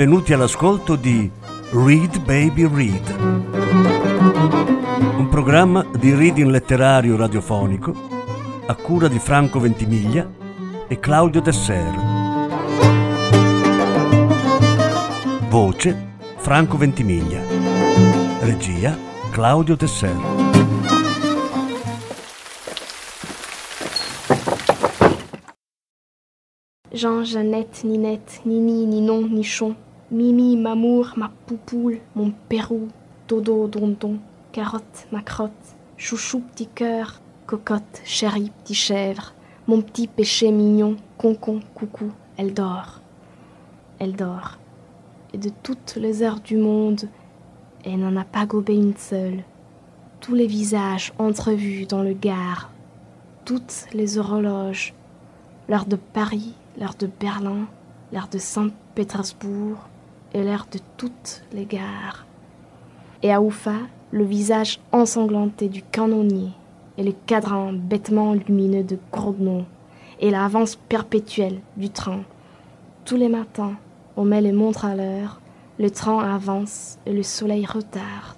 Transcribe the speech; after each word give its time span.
benvenuti 0.00 0.32
all'ascolto 0.32 0.96
di 0.96 1.30
Read 1.72 2.20
Baby 2.24 2.66
Read, 2.66 3.16
un 5.18 5.28
programma 5.28 5.84
di 5.94 6.14
reading 6.14 6.48
letterario 6.48 7.18
radiofonico 7.18 7.94
a 8.64 8.74
cura 8.76 9.08
di 9.08 9.18
Franco 9.18 9.60
Ventimiglia 9.60 10.26
e 10.88 10.98
Claudio 10.98 11.42
Desser. 11.42 11.94
Voce 15.50 16.14
Franco 16.38 16.78
Ventimiglia. 16.78 17.42
Regia 18.40 18.96
Claudio 19.30 19.76
Desser. 19.76 20.16
Jean, 26.92 27.22
Jeannette, 27.22 27.86
Ninette, 27.86 28.40
Nini, 28.44 28.84
Ninon, 28.84 29.30
Nichon, 29.30 29.76
Mimi, 30.12 30.56
Mamour, 30.56 31.12
ma 31.16 31.30
poupoule, 31.46 32.00
mon 32.16 32.32
pérou, 32.48 32.88
dodo, 33.28 33.68
dondon, 33.68 34.18
carotte, 34.50 35.06
ma 35.12 35.22
crotte, 35.22 35.76
chouchou, 35.96 36.40
petit 36.40 36.66
cœur, 36.66 37.20
cocotte, 37.46 38.02
chéri, 38.04 38.50
petit 38.64 38.74
chèvre, 38.74 39.34
mon 39.68 39.80
petit 39.82 40.08
péché 40.08 40.50
mignon, 40.50 40.96
concon, 41.16 41.60
coucou, 41.76 42.10
elle 42.36 42.52
dort. 42.52 43.00
Elle 44.00 44.16
dort. 44.16 44.58
Et 45.32 45.38
de 45.38 45.50
toutes 45.62 45.94
les 45.94 46.24
heures 46.24 46.40
du 46.40 46.56
monde, 46.56 47.02
elle 47.84 48.00
n'en 48.00 48.16
a 48.16 48.24
pas 48.24 48.46
gobé 48.46 48.74
une 48.74 48.96
seule. 48.96 49.44
Tous 50.18 50.34
les 50.34 50.48
visages 50.48 51.12
entrevus 51.20 51.86
dans 51.86 52.02
le 52.02 52.14
gare, 52.14 52.72
toutes 53.44 53.86
les 53.92 54.18
horloges, 54.18 54.92
l'heure 55.68 55.86
de 55.86 55.94
Paris, 55.94 56.54
l'heure 56.80 56.96
de 56.98 57.06
Berlin, 57.06 57.68
l'heure 58.12 58.28
de 58.28 58.38
Saint-Pétersbourg 58.38 59.78
et 60.34 60.42
l'heure 60.42 60.66
de 60.70 60.78
toutes 60.96 61.42
les 61.52 61.66
gares. 61.66 62.26
Et 63.22 63.32
à 63.32 63.40
Oufa, 63.40 63.76
le 64.10 64.24
visage 64.24 64.80
ensanglanté 64.92 65.68
du 65.68 65.82
canonnier 65.82 66.50
et 66.98 67.02
le 67.02 67.12
cadran 67.26 67.72
bêtement 67.72 68.34
lumineux 68.34 68.84
de 68.84 68.98
Grodnon 69.12 69.66
et 70.20 70.30
l'avance 70.30 70.76
perpétuelle 70.76 71.60
du 71.76 71.90
train. 71.90 72.20
Tous 73.04 73.16
les 73.16 73.28
matins, 73.28 73.76
on 74.16 74.24
met 74.24 74.40
les 74.40 74.52
montres 74.52 74.84
à 74.84 74.94
l'heure, 74.94 75.40
le 75.78 75.90
train 75.90 76.18
avance 76.18 76.98
et 77.06 77.12
le 77.12 77.22
soleil 77.22 77.64
retarde. 77.64 78.36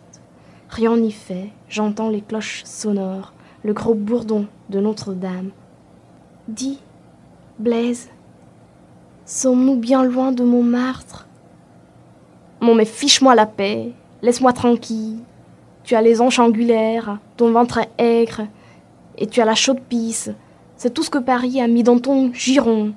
Rien 0.69 0.97
n'y 0.97 1.13
fait, 1.13 1.51
j'entends 1.69 2.09
les 2.09 2.23
cloches 2.23 2.63
sonores, 2.65 3.33
le 3.65 3.73
gros 3.73 3.95
bourdon 3.95 4.47
de 4.71 4.81
Notre-Dame. 4.81 5.51
Dis, 6.49 6.79
Blaise, 7.59 8.09
sommes-nous 9.27 9.77
bien 9.77 10.05
loin 10.05 10.33
de 10.33 10.45
Montmartre? 10.45 11.27
Mon 12.63 12.77
mais 12.77 12.85
fiche-moi 12.85 13.35
la 13.35 13.47
paix, 13.47 13.91
laisse-moi 14.23 14.53
tranquille. 14.53 15.19
Tu 15.83 15.97
as 15.97 16.01
les 16.01 16.21
hanches 16.21 16.39
angulaires, 16.39 17.19
ton 17.37 17.51
ventre 17.51 17.79
est 17.79 17.91
aigre, 17.99 18.47
et 19.19 19.27
tu 19.27 19.41
as 19.41 19.45
la 19.45 19.57
chaude 19.57 19.81
pisse. 19.81 20.31
C'est 20.77 20.95
tout 20.95 21.03
ce 21.03 21.11
que 21.11 21.19
Paris 21.19 21.61
a 21.61 21.67
mis 21.67 21.83
dans 21.83 21.99
ton 21.99 22.33
giron. 22.33 22.93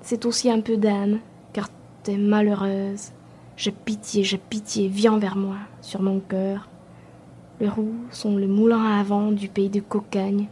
C'est 0.00 0.24
aussi 0.24 0.50
un 0.50 0.62
peu 0.62 0.78
d'âme, 0.78 1.18
car 1.52 1.68
t'es 2.04 2.16
malheureuse. 2.16 3.10
J'ai 3.58 3.70
pitié, 3.70 4.24
j'ai 4.24 4.38
pitié, 4.38 4.88
viens 4.88 5.18
vers 5.18 5.36
moi, 5.36 5.56
sur 5.82 6.00
mon 6.00 6.20
cœur. 6.20 6.66
Les 7.60 7.68
roues 7.68 7.96
sont 8.10 8.34
le 8.34 8.46
moulin 8.46 8.98
à 8.98 9.02
vent 9.02 9.30
du 9.30 9.48
pays 9.48 9.68
de 9.68 9.80
Cocagne, 9.80 10.46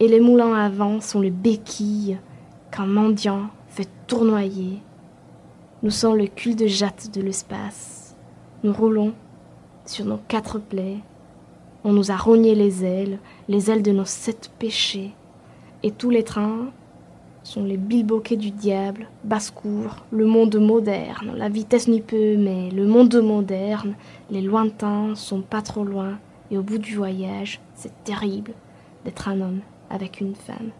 et 0.00 0.08
les 0.08 0.18
moulins 0.18 0.54
à 0.54 0.68
vent 0.68 1.00
sont 1.00 1.20
les 1.20 1.30
béquilles 1.30 2.18
qu'un 2.72 2.86
mendiant 2.86 3.42
fait 3.68 3.88
tournoyer. 4.08 4.82
Nous 5.84 5.92
sommes 5.92 6.16
le 6.16 6.26
cul 6.26 6.56
de 6.56 6.66
jatte 6.66 7.14
de 7.14 7.22
l'espace. 7.22 8.16
Nous 8.64 8.72
roulons 8.72 9.12
sur 9.86 10.06
nos 10.06 10.18
quatre 10.26 10.58
plaies. 10.58 10.98
On 11.84 11.92
nous 11.92 12.10
a 12.10 12.16
rogné 12.16 12.56
les 12.56 12.84
ailes, 12.84 13.20
les 13.48 13.70
ailes 13.70 13.84
de 13.84 13.92
nos 13.92 14.04
sept 14.04 14.50
péchés. 14.58 15.12
Et 15.84 15.92
tous 15.92 16.10
les 16.10 16.24
trains 16.24 16.70
sont 17.44 17.62
les 17.62 17.76
bilboquets 17.76 18.36
du 18.36 18.50
diable, 18.50 19.06
basse-cour, 19.22 20.04
le 20.10 20.26
monde 20.26 20.56
moderne. 20.56 21.34
La 21.36 21.48
vitesse 21.48 21.86
n'y 21.86 22.00
peut, 22.00 22.36
mais 22.36 22.70
le 22.70 22.84
monde 22.84 23.14
moderne, 23.22 23.94
les 24.32 24.42
lointains 24.42 25.14
sont 25.14 25.42
pas 25.42 25.62
trop 25.62 25.84
loin. 25.84 26.18
Et 26.50 26.58
au 26.58 26.62
bout 26.62 26.78
du 26.78 26.96
voyage, 26.96 27.60
c'est 27.76 28.02
terrible 28.02 28.52
d'être 29.04 29.28
un 29.28 29.40
homme 29.40 29.60
avec 29.90 30.20
une 30.20 30.34
femme. 30.34 30.72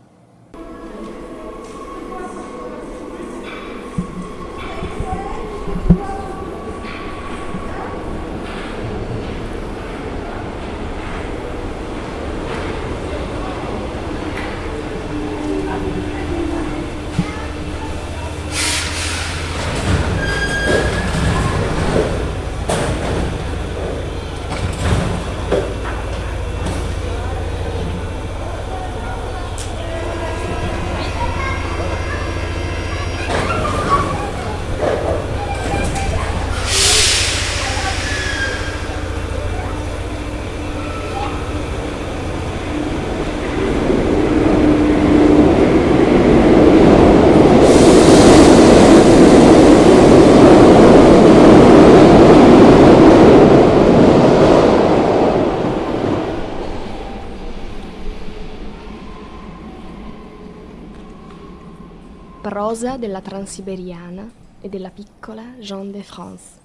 Prosa 62.48 62.96
della 62.96 63.20
Transiberiana 63.20 64.26
e 64.62 64.70
della 64.70 64.88
piccola 64.88 65.42
Jean 65.58 65.90
de 65.90 66.02
France. 66.02 66.58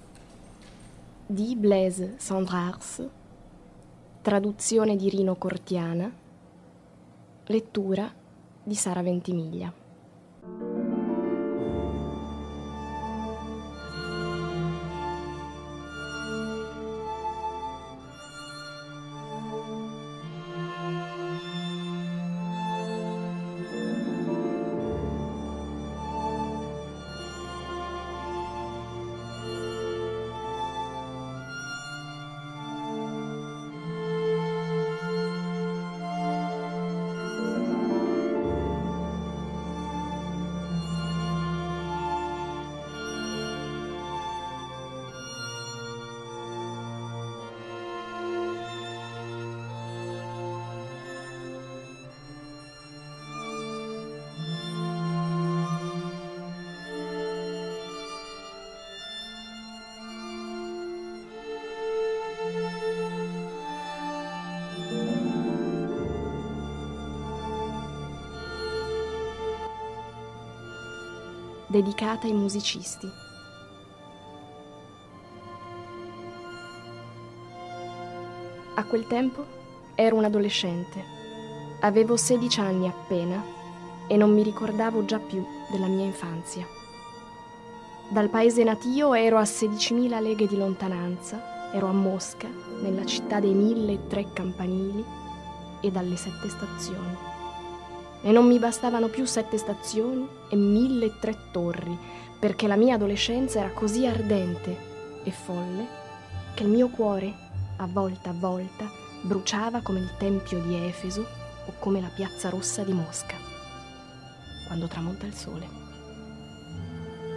Di 1.26 1.58
Blaise 1.58 2.14
Sandrars. 2.20 3.06
Traduzione 4.22 4.96
di 4.96 5.10
Rino 5.10 5.36
Cortiana. 5.36 6.10
Lettura 7.48 8.10
di 8.64 8.76
Sara 8.76 9.02
Ventimiglia. 9.02 9.83
Dedicata 71.74 72.28
ai 72.28 72.34
musicisti. 72.34 73.10
A 78.76 78.84
quel 78.84 79.08
tempo 79.08 79.44
ero 79.96 80.16
un 80.16 80.24
adolescente, 80.24 81.04
avevo 81.80 82.16
16 82.16 82.60
anni 82.60 82.88
appena 82.88 83.44
e 84.06 84.16
non 84.18 84.32
mi 84.32 84.44
ricordavo 84.44 85.04
già 85.06 85.18
più 85.18 85.44
della 85.72 85.88
mia 85.88 86.06
infanzia. 86.06 86.68
Dal 88.08 88.30
paese 88.30 88.64
natio 88.64 89.16
ero 89.16 89.40
a 89.40 89.42
16.000 89.42 90.22
leghe 90.22 90.46
di 90.46 90.58
lontananza, 90.58 91.72
ero 91.74 91.88
a 91.88 91.92
Mosca, 91.92 92.50
nella 92.82 93.04
città 93.04 93.40
dei 93.40 93.56
mille 93.56 93.94
e 93.94 94.08
tre 94.08 94.32
campanili 94.32 95.04
e 95.82 95.90
dalle 95.90 96.18
sette 96.18 96.50
stazioni. 96.50 97.33
E 98.24 98.32
non 98.32 98.48
mi 98.48 98.58
bastavano 98.58 99.10
più 99.10 99.26
sette 99.26 99.58
stazioni 99.58 100.28
e 100.50 100.56
mille 100.56 101.06
e 101.06 101.20
tre 101.20 101.38
torri, 101.52 101.96
perché 102.40 102.68
la 102.68 102.76
mia 102.76 102.96
adolescenza 102.96 103.60
era 103.60 103.72
così 103.72 104.08
ardente 104.08 105.22
e 105.24 105.32
folle 105.32 106.02
che 106.56 106.64
il 106.64 106.70
mio 106.70 106.88
cuore, 106.90 107.34
a 107.78 107.88
volta 107.88 108.30
a 108.30 108.36
volta, 108.36 108.90
bruciava 109.22 109.82
come 109.82 110.00
il 110.00 110.12
tempio 110.18 110.60
di 110.62 110.76
Efeso 110.76 111.26
o 111.66 111.74
come 111.80 112.02
la 112.02 112.12
piazza 112.14 112.50
rossa 112.50 112.84
di 112.84 112.94
Mosca, 112.94 113.36
quando 114.68 114.88
tramonta 114.88 115.26
il 115.26 115.34
sole 115.34 115.84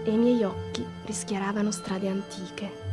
e 0.06 0.12
i 0.12 0.16
miei 0.16 0.44
occhi 0.44 0.86
rischiaravano 1.04 1.72
strade 1.72 2.08
antiche. 2.08 2.84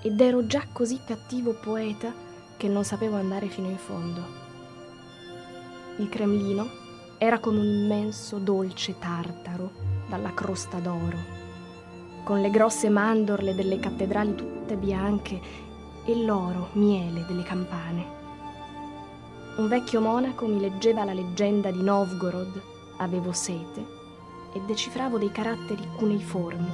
Ed 0.00 0.20
ero 0.20 0.46
già 0.46 0.64
così 0.72 1.00
cattivo 1.04 1.54
poeta 1.54 2.12
che 2.56 2.68
non 2.68 2.84
sapevo 2.84 3.16
andare 3.16 3.48
fino 3.48 3.68
in 3.68 3.76
fondo. 3.76 4.22
Il 5.96 6.08
Cremlino 6.08 6.84
era 7.18 7.38
come 7.38 7.60
un 7.60 7.64
immenso 7.64 8.36
dolce 8.36 8.98
tartaro 8.98 9.70
dalla 10.06 10.34
crosta 10.34 10.78
d'oro, 10.78 11.16
con 12.24 12.42
le 12.42 12.50
grosse 12.50 12.90
mandorle 12.90 13.54
delle 13.54 13.78
cattedrali 13.78 14.34
tutte 14.34 14.76
bianche 14.76 15.40
e 16.04 16.14
l'oro 16.22 16.68
miele 16.72 17.24
delle 17.26 17.42
campane. 17.42 18.14
Un 19.56 19.66
vecchio 19.66 20.02
monaco 20.02 20.46
mi 20.46 20.60
leggeva 20.60 21.04
la 21.04 21.14
leggenda 21.14 21.70
di 21.70 21.82
Novgorod, 21.82 22.60
avevo 22.98 23.32
sete 23.32 23.94
e 24.52 24.60
decifravo 24.66 25.16
dei 25.16 25.32
caratteri 25.32 25.88
cuneiformi. 25.96 26.70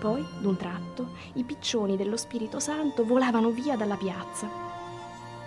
Poi, 0.00 0.26
d'un 0.40 0.56
tratto, 0.56 1.10
i 1.34 1.44
piccioni 1.44 1.96
dello 1.96 2.16
Spirito 2.16 2.58
Santo 2.58 3.04
volavano 3.04 3.50
via 3.50 3.76
dalla 3.76 3.96
piazza. 3.96 4.48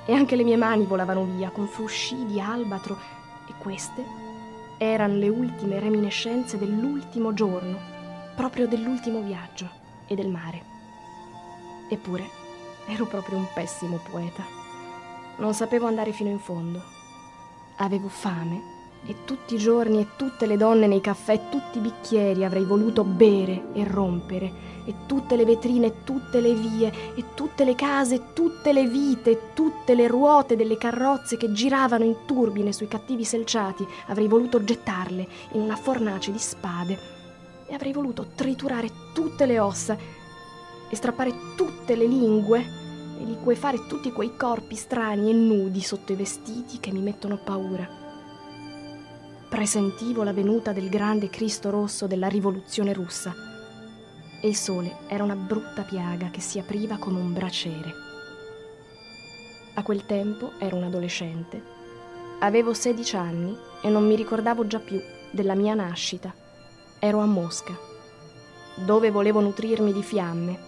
E 0.06 0.13
anche 0.13 0.38
le 0.38 0.44
mie 0.44 0.56
mani 0.56 0.86
volavano 0.86 1.25
via 1.25 1.50
con 1.50 1.68
frusci 1.68 2.25
di 2.25 2.40
albatro 2.40 3.19
e 3.50 3.54
queste 3.57 4.06
erano 4.78 5.16
le 5.16 5.28
ultime 5.28 5.80
reminiscenze 5.80 6.57
dell'ultimo 6.57 7.34
giorno, 7.34 7.78
proprio 8.36 8.68
dell'ultimo 8.68 9.22
viaggio 9.22 9.69
e 10.07 10.16
del 10.16 10.30
mare. 10.30 10.63
Eppure 11.90 12.30
ero 12.88 13.06
proprio 13.06 13.38
un 13.38 13.48
pessimo 13.54 14.00
poeta. 14.10 14.44
Non 15.38 15.54
sapevo 15.54 15.88
andare 15.88 16.12
fino 16.12 16.30
in 16.30 16.40
fondo. 16.40 16.81
Avevo 17.78 18.07
fame 18.07 18.78
e 19.06 19.24
tutti 19.25 19.56
i 19.56 19.57
giorni 19.57 20.00
e 20.00 20.07
tutte 20.18 20.46
le 20.46 20.57
donne 20.57 20.88
nei 20.88 21.01
caffè 21.01 21.50
tutti 21.50 21.78
i 21.78 21.81
bicchieri 21.81 22.44
avrei 22.44 22.66
voluto 22.66 23.04
bere 23.04 23.72
e 23.74 23.86
rompere, 23.86 24.51
e 24.89 25.06
tutte 25.06 25.36
le 25.36 25.45
vetrine 25.45 25.86
e 25.86 26.03
tutte 26.03 26.41
le 26.41 26.56
vie, 26.56 26.91
e 27.13 27.36
tutte 27.36 27.63
le 27.63 27.75
case 27.75 28.15
e 28.15 28.21
tutte 28.33 28.74
le 28.74 28.88
vite, 28.88 29.30
e 29.30 29.39
tutte 29.53 29.94
le 29.94 30.07
ruote 30.07 30.56
delle 30.56 30.80
carrozze 30.80 31.38
che 31.38 31.51
giravano 31.51 32.03
in 32.03 32.25
turbine 32.25 32.74
sui 32.74 32.88
cattivi 32.88 33.24
selciati, 33.24 33.86
avrei 34.07 34.27
voluto 34.27 34.63
gettarle 34.63 35.27
in 35.51 35.62
una 35.62 35.75
fornace 35.75 36.31
di 36.31 36.39
spade, 36.39 36.97
e 37.68 37.75
avrei 37.75 37.94
voluto 37.94 38.30
triturare 38.33 38.89
tutte 39.13 39.45
le 39.45 39.59
ossa, 39.59 39.95
e 40.89 40.95
strappare 40.95 41.33
tutte 41.56 41.95
le 41.95 42.07
lingue, 42.07 42.59
e 43.19 43.24
liquefare 43.25 43.86
tutti 43.86 44.12
quei 44.12 44.36
corpi 44.36 44.74
strani 44.74 45.30
e 45.30 45.33
nudi 45.33 45.81
sotto 45.81 46.13
i 46.13 46.15
vestiti 46.15 46.80
che 46.80 46.91
mi 46.91 47.01
mettono 47.01 47.38
paura 47.38 48.07
presentivo 49.50 50.21
la 50.21 50.31
venuta 50.31 50.74
del 50.74 50.89
grande 50.89 51.27
Cristo 51.30 51.71
rosso 51.71 52.06
della 52.06 52.27
rivoluzione 52.27 52.94
russa. 52.94 53.49
E 54.41 54.47
il 54.47 54.56
sole 54.56 54.97
era 55.07 55.24
una 55.24 55.36
brutta 55.36 55.83
piaga 55.83 56.30
che 56.30 56.41
si 56.41 56.59
apriva 56.59 56.97
come 56.97 57.19
un 57.19 57.33
braciere. 57.33 57.94
A 59.75 59.83
quel 59.83 60.06
tempo 60.06 60.53
ero 60.59 60.75
un 60.75 60.83
adolescente. 60.83 61.62
Avevo 62.39 62.74
16 62.74 63.15
anni 63.15 63.57
e 63.81 63.89
non 63.89 64.06
mi 64.06 64.15
ricordavo 64.15 64.65
già 64.68 64.80
più 64.80 65.01
della 65.31 65.56
mia 65.56 65.74
nascita. 65.74 66.33
Ero 67.00 67.19
a 67.19 67.25
Mosca, 67.25 67.77
dove 68.86 69.12
volevo 69.12 69.39
nutrirmi 69.41 69.91
di 69.91 70.03
fiamme. 70.03 70.68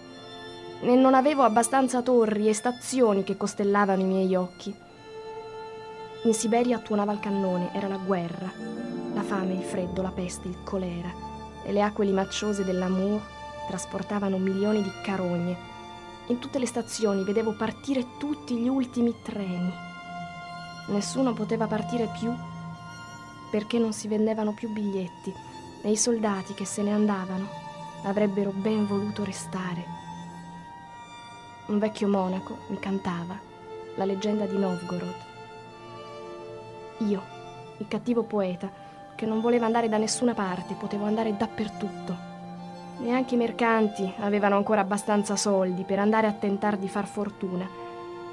E 0.80 0.94
non 0.94 1.14
avevo 1.14 1.42
abbastanza 1.42 2.02
torri 2.02 2.48
e 2.48 2.54
stazioni 2.54 3.24
che 3.24 3.36
costellavano 3.36 4.02
i 4.02 4.06
miei 4.06 4.34
occhi 4.34 4.74
in 6.24 6.34
Siberia 6.34 6.78
tuonava 6.78 7.12
il 7.12 7.18
cannone, 7.18 7.74
era 7.74 7.88
la 7.88 7.96
guerra, 7.96 8.48
la 9.12 9.22
fame, 9.22 9.54
il 9.54 9.62
freddo, 9.62 10.02
la 10.02 10.12
peste, 10.12 10.46
il 10.46 10.62
colera 10.62 11.12
e 11.64 11.72
le 11.72 11.82
acque 11.82 12.04
limacciose 12.04 12.64
dell'Amour 12.64 13.20
trasportavano 13.66 14.38
milioni 14.38 14.82
di 14.82 14.90
carogne. 15.02 15.56
In 16.26 16.38
tutte 16.38 16.58
le 16.58 16.66
stazioni 16.66 17.24
vedevo 17.24 17.52
partire 17.54 18.16
tutti 18.18 18.56
gli 18.56 18.68
ultimi 18.68 19.14
treni. 19.22 19.72
Nessuno 20.88 21.32
poteva 21.32 21.66
partire 21.66 22.08
più 22.18 22.32
perché 23.50 23.78
non 23.78 23.92
si 23.92 24.08
vendevano 24.08 24.52
più 24.52 24.70
biglietti 24.70 25.32
e 25.82 25.90
i 25.90 25.96
soldati 25.96 26.54
che 26.54 26.64
se 26.64 26.82
ne 26.82 26.92
andavano 26.92 27.48
avrebbero 28.04 28.50
ben 28.50 28.86
voluto 28.86 29.24
restare. 29.24 29.84
Un 31.66 31.78
vecchio 31.78 32.08
monaco 32.08 32.58
mi 32.68 32.78
cantava 32.78 33.38
la 33.96 34.04
leggenda 34.04 34.46
di 34.46 34.56
Novgorod 34.56 35.30
io, 37.02 37.22
il 37.78 37.88
cattivo 37.88 38.22
poeta, 38.22 38.70
che 39.14 39.26
non 39.26 39.40
voleva 39.40 39.66
andare 39.66 39.88
da 39.88 39.96
nessuna 39.96 40.34
parte, 40.34 40.74
potevo 40.74 41.04
andare 41.04 41.36
dappertutto. 41.36 42.31
Neanche 42.98 43.34
i 43.34 43.38
mercanti 43.38 44.12
avevano 44.18 44.56
ancora 44.56 44.80
abbastanza 44.80 45.36
soldi 45.36 45.84
per 45.84 45.98
andare 45.98 46.26
a 46.26 46.32
tentare 46.32 46.78
di 46.78 46.88
far 46.88 47.06
fortuna. 47.06 47.68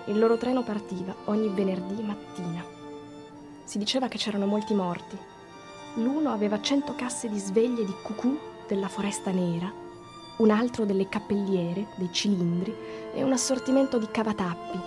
Il 0.05 0.19
loro 0.19 0.37
treno 0.37 0.63
partiva 0.63 1.13
ogni 1.25 1.49
venerdì 1.49 2.01
mattina. 2.03 2.63
Si 3.63 3.77
diceva 3.77 4.07
che 4.07 4.17
c'erano 4.17 4.45
molti 4.45 4.73
morti. 4.73 5.17
L'uno 5.95 6.31
aveva 6.31 6.61
cento 6.61 6.93
casse 6.95 7.29
di 7.29 7.39
sveglie 7.39 7.85
di 7.85 7.95
cucù 8.03 8.37
della 8.67 8.87
foresta 8.87 9.31
nera, 9.31 9.71
un 10.37 10.51
altro 10.51 10.85
delle 10.85 11.09
cappelliere, 11.09 11.87
dei 11.95 12.09
cilindri 12.11 12.75
e 13.13 13.23
un 13.23 13.31
assortimento 13.31 13.97
di 13.97 14.07
cavatappi, 14.09 14.79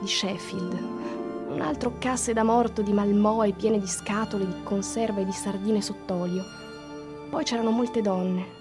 di 0.00 0.06
Sheffield, 0.06 0.78
un 1.50 1.60
altro 1.60 1.94
casse 1.98 2.32
da 2.32 2.42
morto 2.42 2.82
di 2.82 2.92
malmoe 2.92 3.52
piene 3.52 3.78
di 3.78 3.86
scatole 3.86 4.46
di 4.46 4.62
conserva 4.62 5.20
e 5.20 5.24
di 5.24 5.32
sardine 5.32 5.80
sott'olio. 5.82 6.42
Poi 7.30 7.44
c'erano 7.44 7.70
molte 7.70 8.00
donne, 8.00 8.53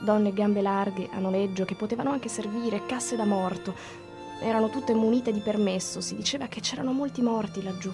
donne 0.00 0.32
gambe 0.32 0.62
larghe 0.62 1.08
a 1.12 1.18
noleggio 1.18 1.64
che 1.64 1.74
potevano 1.74 2.10
anche 2.10 2.28
servire, 2.28 2.86
casse 2.86 3.16
da 3.16 3.24
morto. 3.24 3.74
Erano 4.40 4.70
tutte 4.70 4.94
munite 4.94 5.32
di 5.32 5.40
permesso, 5.40 6.00
si 6.00 6.16
diceva 6.16 6.46
che 6.46 6.60
c'erano 6.60 6.92
molti 6.92 7.22
morti 7.22 7.62
laggiù. 7.62 7.92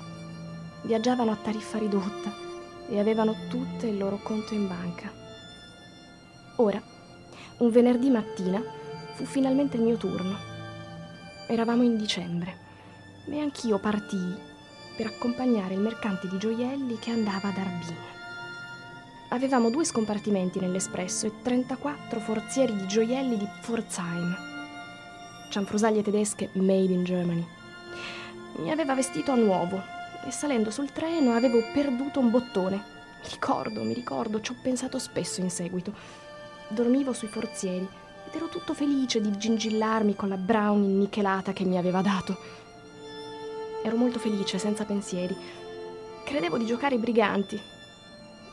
Viaggiavano 0.82 1.32
a 1.32 1.36
tariffa 1.36 1.78
ridotta 1.78 2.32
e 2.88 2.98
avevano 3.00 3.34
tutte 3.48 3.86
il 3.88 3.98
loro 3.98 4.18
conto 4.22 4.54
in 4.54 4.68
banca. 4.68 5.10
Ora, 6.56 6.80
un 7.58 7.70
venerdì 7.70 8.10
mattina, 8.10 8.62
fu 9.14 9.25
finalmente 9.25 9.76
il 9.76 9.82
mio 9.82 9.96
turno. 9.96 10.36
Eravamo 11.48 11.82
in 11.82 11.96
dicembre 11.96 12.64
e 13.28 13.40
anch'io 13.40 13.78
partii 13.78 14.34
per 14.96 15.06
accompagnare 15.06 15.75
il 15.75 15.80
mercante 15.80 16.28
di 16.28 16.38
gioielli 16.38 16.98
che 16.98 17.10
andava 17.10 17.48
ad 17.48 17.58
Arbino. 17.58 18.15
Avevamo 19.30 19.71
due 19.71 19.85
scompartimenti 19.85 20.61
nell'espresso 20.61 21.26
e 21.26 21.33
34 21.42 22.21
forzieri 22.21 22.76
di 22.76 22.87
gioielli 22.87 23.37
di 23.37 23.49
Pforzheim, 23.61 24.37
cianfrusaglie 25.50 26.02
tedesche 26.02 26.50
made 26.52 26.92
in 26.92 27.02
Germany. 27.02 27.45
Mi 28.59 28.71
aveva 28.71 28.95
vestito 28.95 29.33
a 29.33 29.35
nuovo 29.35 29.83
e 30.25 30.30
salendo 30.30 30.71
sul 30.71 30.92
treno 30.92 31.33
avevo 31.33 31.61
perduto 31.75 32.21
un 32.21 32.30
bottone. 32.30 32.76
Mi 33.21 33.28
ricordo, 33.28 33.83
mi 33.83 33.95
ricordo, 33.95 34.40
ci 34.40 34.52
ho 34.52 34.56
pensato 34.62 35.00
spesso 35.00 35.40
in 35.40 35.50
seguito. 35.50 35.92
Dormivo 36.68 37.12
sui 37.12 37.28
forzieri 37.28 37.87
ed 38.28 38.33
ero 38.33 38.47
tutto 38.49 38.75
felice 38.75 39.21
di 39.21 39.37
gingillarmi 39.37 40.14
con 40.14 40.28
la 40.28 40.37
brown 40.37 40.85
innichelata 40.85 41.52
che 41.52 41.64
mi 41.64 41.76
aveva 41.76 42.00
dato. 42.00 42.38
Ero 43.83 43.97
molto 43.97 44.21
felice, 44.21 44.59
senza 44.59 44.85
pensieri. 44.85 45.37
Credevo 46.25 46.59
di 46.59 46.66
giocare 46.66 46.95
ai 46.95 47.00
briganti. 47.00 47.75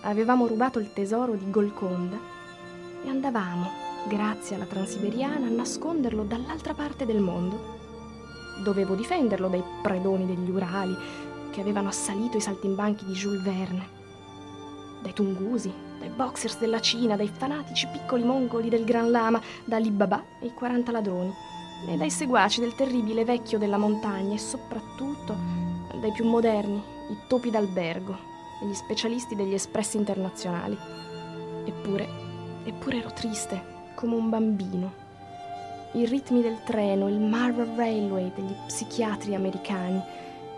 Avevamo 0.06 0.48
rubato 0.48 0.80
il 0.80 0.92
tesoro 0.92 1.36
di 1.36 1.50
Golconda 1.50 2.20
e 3.06 3.08
andavamo, 3.08 3.70
grazie 4.10 4.58
alla 4.58 4.66
Transiberiana, 4.66 5.48
a 5.48 5.50
nasconderlo 5.50 6.24
dall'altra 6.24 6.74
parte 6.74 7.06
del 7.06 7.22
mondo. 7.22 7.78
Dovevo 8.64 8.96
difenderlo 8.96 9.48
dai 9.48 9.64
predoni 9.82 10.26
degli 10.26 10.50
Urali 10.50 10.94
che 11.52 11.62
avevano 11.62 11.88
assalito 11.88 12.36
i 12.36 12.42
saltimbanchi 12.42 13.06
di 13.06 13.14
Jules 13.14 13.44
Verne, 13.44 13.88
dai 15.02 15.14
Tungusi, 15.14 15.72
dai 15.98 16.10
boxers 16.10 16.60
della 16.60 16.82
Cina, 16.82 17.16
dai 17.16 17.30
fanatici 17.30 17.88
piccoli 17.88 18.26
mongoli 18.26 18.68
del 18.68 18.84
Gran 18.84 19.10
Lama, 19.10 19.40
da 19.64 19.78
Alibaba 19.78 20.22
e 20.42 20.48
i 20.48 20.54
40 20.54 20.92
ladroni 20.92 21.34
e 21.88 21.96
dai 21.96 22.10
seguaci 22.10 22.60
del 22.60 22.76
terribile 22.76 23.24
vecchio 23.24 23.58
della 23.58 23.78
montagna 23.78 24.36
e 24.36 24.40
soprattutto 24.40 25.34
dai 26.02 26.12
più 26.12 26.26
moderni, 26.26 26.76
i 27.10 27.18
topi 27.30 27.50
d'albergo 27.50 28.33
e 28.64 28.66
gli 28.66 28.74
specialisti 28.74 29.36
degli 29.36 29.54
espressi 29.54 29.98
internazionali. 29.98 30.78
Eppure, 31.66 32.08
eppure 32.64 32.98
ero 32.98 33.12
triste, 33.12 33.62
come 33.94 34.16
un 34.16 34.30
bambino. 34.30 35.02
I 35.92 36.06
ritmi 36.06 36.42
del 36.42 36.64
treno, 36.64 37.08
il 37.08 37.20
Marvel 37.20 37.76
Railway 37.76 38.32
degli 38.34 38.56
psichiatri 38.66 39.36
americani, 39.36 40.02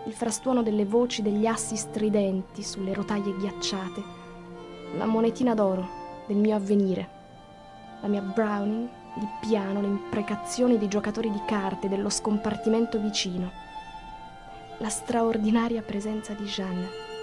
il 0.04 0.12
frastuono 0.12 0.62
delle 0.62 0.84
voci 0.84 1.20
degli 1.20 1.46
assi 1.46 1.76
stridenti 1.76 2.62
sulle 2.62 2.94
rotaie 2.94 3.36
ghiacciate, 3.36 4.02
la 4.96 5.04
monetina 5.04 5.54
d'oro 5.54 6.04
del 6.26 6.36
mio 6.36 6.54
avvenire, 6.54 7.08
la 8.00 8.08
mia 8.08 8.22
Browning, 8.22 8.88
il 9.18 9.28
piano, 9.40 9.80
le 9.80 9.88
imprecazioni 9.88 10.78
dei 10.78 10.88
giocatori 10.88 11.30
di 11.30 11.40
carte 11.44 11.88
dello 11.88 12.08
scompartimento 12.08 12.98
vicino, 12.98 13.50
la 14.78 14.88
straordinaria 14.88 15.82
presenza 15.82 16.32
di 16.34 16.44
Jeanne 16.44 17.14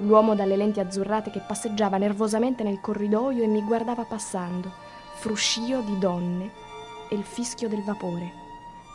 l'uomo 0.00 0.34
dalle 0.34 0.56
lenti 0.56 0.80
azzurrate 0.80 1.30
che 1.30 1.40
passeggiava 1.40 1.96
nervosamente 1.96 2.62
nel 2.62 2.80
corridoio 2.80 3.42
e 3.42 3.46
mi 3.46 3.62
guardava 3.62 4.04
passando, 4.04 4.72
fruscio 5.14 5.80
di 5.80 5.98
donne 5.98 6.50
e 7.08 7.14
il 7.14 7.24
fischio 7.24 7.68
del 7.68 7.82
vapore 7.82 8.32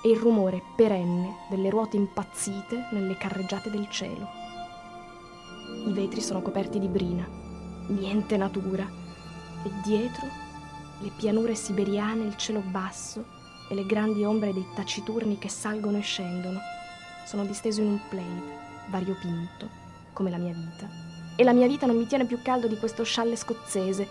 e 0.04 0.10
il 0.10 0.18
rumore 0.18 0.62
perenne 0.76 1.38
delle 1.50 1.70
ruote 1.70 1.98
impazzite 1.98 2.90
nelle 2.92 3.18
carreggiate 3.18 3.70
del 3.70 3.90
cielo. 3.90 4.28
I 5.88 5.92
vetri 5.92 6.22
sono 6.22 6.42
coperti 6.42 6.80
di 6.80 6.88
brina, 6.88 7.28
niente 7.88 8.38
natura, 8.38 8.88
e 9.64 9.72
dietro 9.84 10.28
le 11.00 11.12
pianure 11.16 11.56
siberiane, 11.56 12.24
il 12.24 12.38
cielo 12.38 12.62
basso 12.62 13.26
e 13.68 13.76
le 13.76 13.86
grandi 13.86 14.24
ombre 14.24 14.54
dei 14.54 14.66
taciturni 14.76 15.38
che 15.38 15.50
salgono 15.50 15.98
e 15.98 16.02
scendono. 16.02 16.60
Sono 17.26 17.44
disteso 17.44 17.82
in 17.82 17.88
un 17.88 18.00
plaid 18.08 18.44
variopinto 18.90 19.85
come 20.16 20.30
la 20.30 20.38
mia 20.38 20.54
vita. 20.54 20.88
E 21.36 21.44
la 21.44 21.52
mia 21.52 21.68
vita 21.68 21.86
non 21.86 21.98
mi 21.98 22.08
tiene 22.08 22.26
più 22.26 22.42
caldo 22.42 22.68
di 22.68 22.78
questo 22.78 23.04
scialle 23.04 23.36
scozzese. 23.36 24.10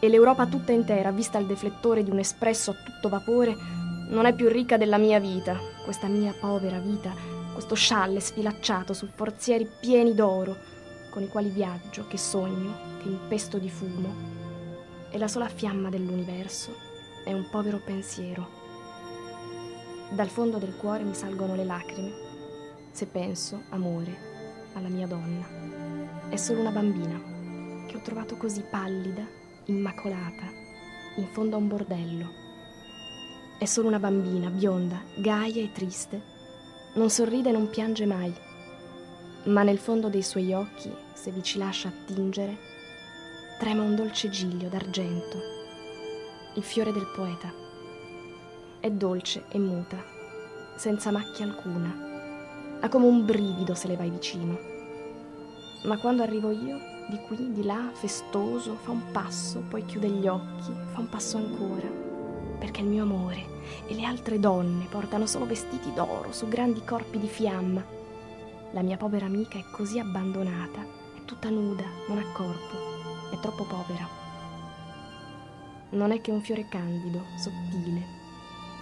E 0.00 0.08
l'Europa 0.08 0.46
tutta 0.46 0.72
intera, 0.72 1.12
vista 1.12 1.36
al 1.36 1.46
deflettore 1.46 2.02
di 2.02 2.10
un 2.10 2.18
espresso 2.18 2.70
a 2.70 2.74
tutto 2.74 3.10
vapore, 3.10 3.54
non 4.08 4.24
è 4.24 4.34
più 4.34 4.48
ricca 4.48 4.78
della 4.78 4.96
mia 4.96 5.20
vita, 5.20 5.56
questa 5.84 6.08
mia 6.08 6.34
povera 6.38 6.78
vita, 6.78 7.14
questo 7.52 7.74
scialle 7.74 8.18
sfilacciato 8.18 8.94
su 8.94 9.06
forzieri 9.14 9.70
pieni 9.78 10.14
d'oro, 10.14 10.56
con 11.10 11.22
i 11.22 11.28
quali 11.28 11.50
viaggio, 11.50 12.06
che 12.08 12.16
sogno, 12.16 12.74
che 13.00 13.08
impesto 13.08 13.58
di 13.58 13.68
fumo. 13.68 14.14
E 15.10 15.18
la 15.18 15.28
sola 15.28 15.48
fiamma 15.48 15.90
dell'universo 15.90 16.74
è 17.24 17.32
un 17.32 17.46
povero 17.50 17.78
pensiero. 17.84 18.60
Dal 20.08 20.28
fondo 20.28 20.56
del 20.56 20.74
cuore 20.76 21.04
mi 21.04 21.14
salgono 21.14 21.54
le 21.54 21.64
lacrime, 21.64 22.12
se 22.90 23.06
penso, 23.06 23.62
amore, 23.70 24.31
alla 24.74 24.88
mia 24.88 25.06
donna. 25.06 25.46
È 26.28 26.36
solo 26.36 26.60
una 26.60 26.70
bambina 26.70 27.20
che 27.86 27.96
ho 27.96 28.00
trovato 28.00 28.36
così 28.36 28.62
pallida, 28.62 29.26
immacolata, 29.66 30.44
in 31.16 31.26
fondo 31.32 31.56
a 31.56 31.58
un 31.58 31.68
bordello. 31.68 32.30
È 33.58 33.64
solo 33.64 33.88
una 33.88 33.98
bambina, 33.98 34.48
bionda, 34.48 35.00
gaia 35.16 35.62
e 35.62 35.72
triste. 35.72 36.20
Non 36.94 37.10
sorride 37.10 37.50
e 37.50 37.52
non 37.52 37.70
piange 37.70 38.06
mai. 38.06 38.34
Ma 39.44 39.62
nel 39.62 39.78
fondo 39.78 40.08
dei 40.08 40.22
suoi 40.22 40.52
occhi, 40.52 40.90
se 41.12 41.30
vi 41.30 41.42
ci 41.42 41.58
lascia 41.58 41.88
attingere, 41.88 42.56
trema 43.58 43.82
un 43.82 43.94
dolce 43.94 44.30
giglio 44.30 44.68
d'argento, 44.68 45.38
il 46.54 46.62
fiore 46.62 46.92
del 46.92 47.10
poeta. 47.14 47.52
È 48.80 48.90
dolce 48.90 49.44
e 49.48 49.58
muta, 49.58 50.02
senza 50.76 51.10
macchia 51.10 51.44
alcuna 51.44 52.10
ha 52.84 52.88
come 52.88 53.06
un 53.06 53.24
brivido 53.24 53.74
se 53.74 53.86
le 53.86 53.96
vai 53.96 54.10
vicino. 54.10 54.58
Ma 55.84 55.98
quando 55.98 56.22
arrivo 56.22 56.50
io, 56.50 56.78
di 57.08 57.16
qui, 57.28 57.52
di 57.52 57.62
là, 57.62 57.90
festoso, 57.92 58.74
fa 58.74 58.90
un 58.90 59.12
passo, 59.12 59.62
poi 59.68 59.84
chiude 59.84 60.08
gli 60.08 60.26
occhi, 60.26 60.72
fa 60.92 60.98
un 60.98 61.08
passo 61.08 61.36
ancora. 61.36 61.88
Perché 62.58 62.80
il 62.80 62.88
mio 62.88 63.04
amore 63.04 63.44
e 63.86 63.94
le 63.94 64.04
altre 64.04 64.40
donne 64.40 64.86
portano 64.86 65.26
solo 65.26 65.46
vestiti 65.46 65.92
d'oro 65.92 66.32
su 66.32 66.48
grandi 66.48 66.84
corpi 66.84 67.20
di 67.20 67.28
fiamma. 67.28 67.84
La 68.72 68.82
mia 68.82 68.96
povera 68.96 69.26
amica 69.26 69.58
è 69.58 69.64
così 69.70 70.00
abbandonata, 70.00 70.80
è 70.80 71.24
tutta 71.24 71.50
nuda, 71.50 71.84
non 72.08 72.18
ha 72.18 72.32
corpo, 72.32 73.30
è 73.30 73.38
troppo 73.38 73.62
povera. 73.62 74.08
Non 75.90 76.10
è 76.10 76.20
che 76.20 76.32
un 76.32 76.40
fiore 76.40 76.66
candido, 76.68 77.26
sottile, 77.36 78.21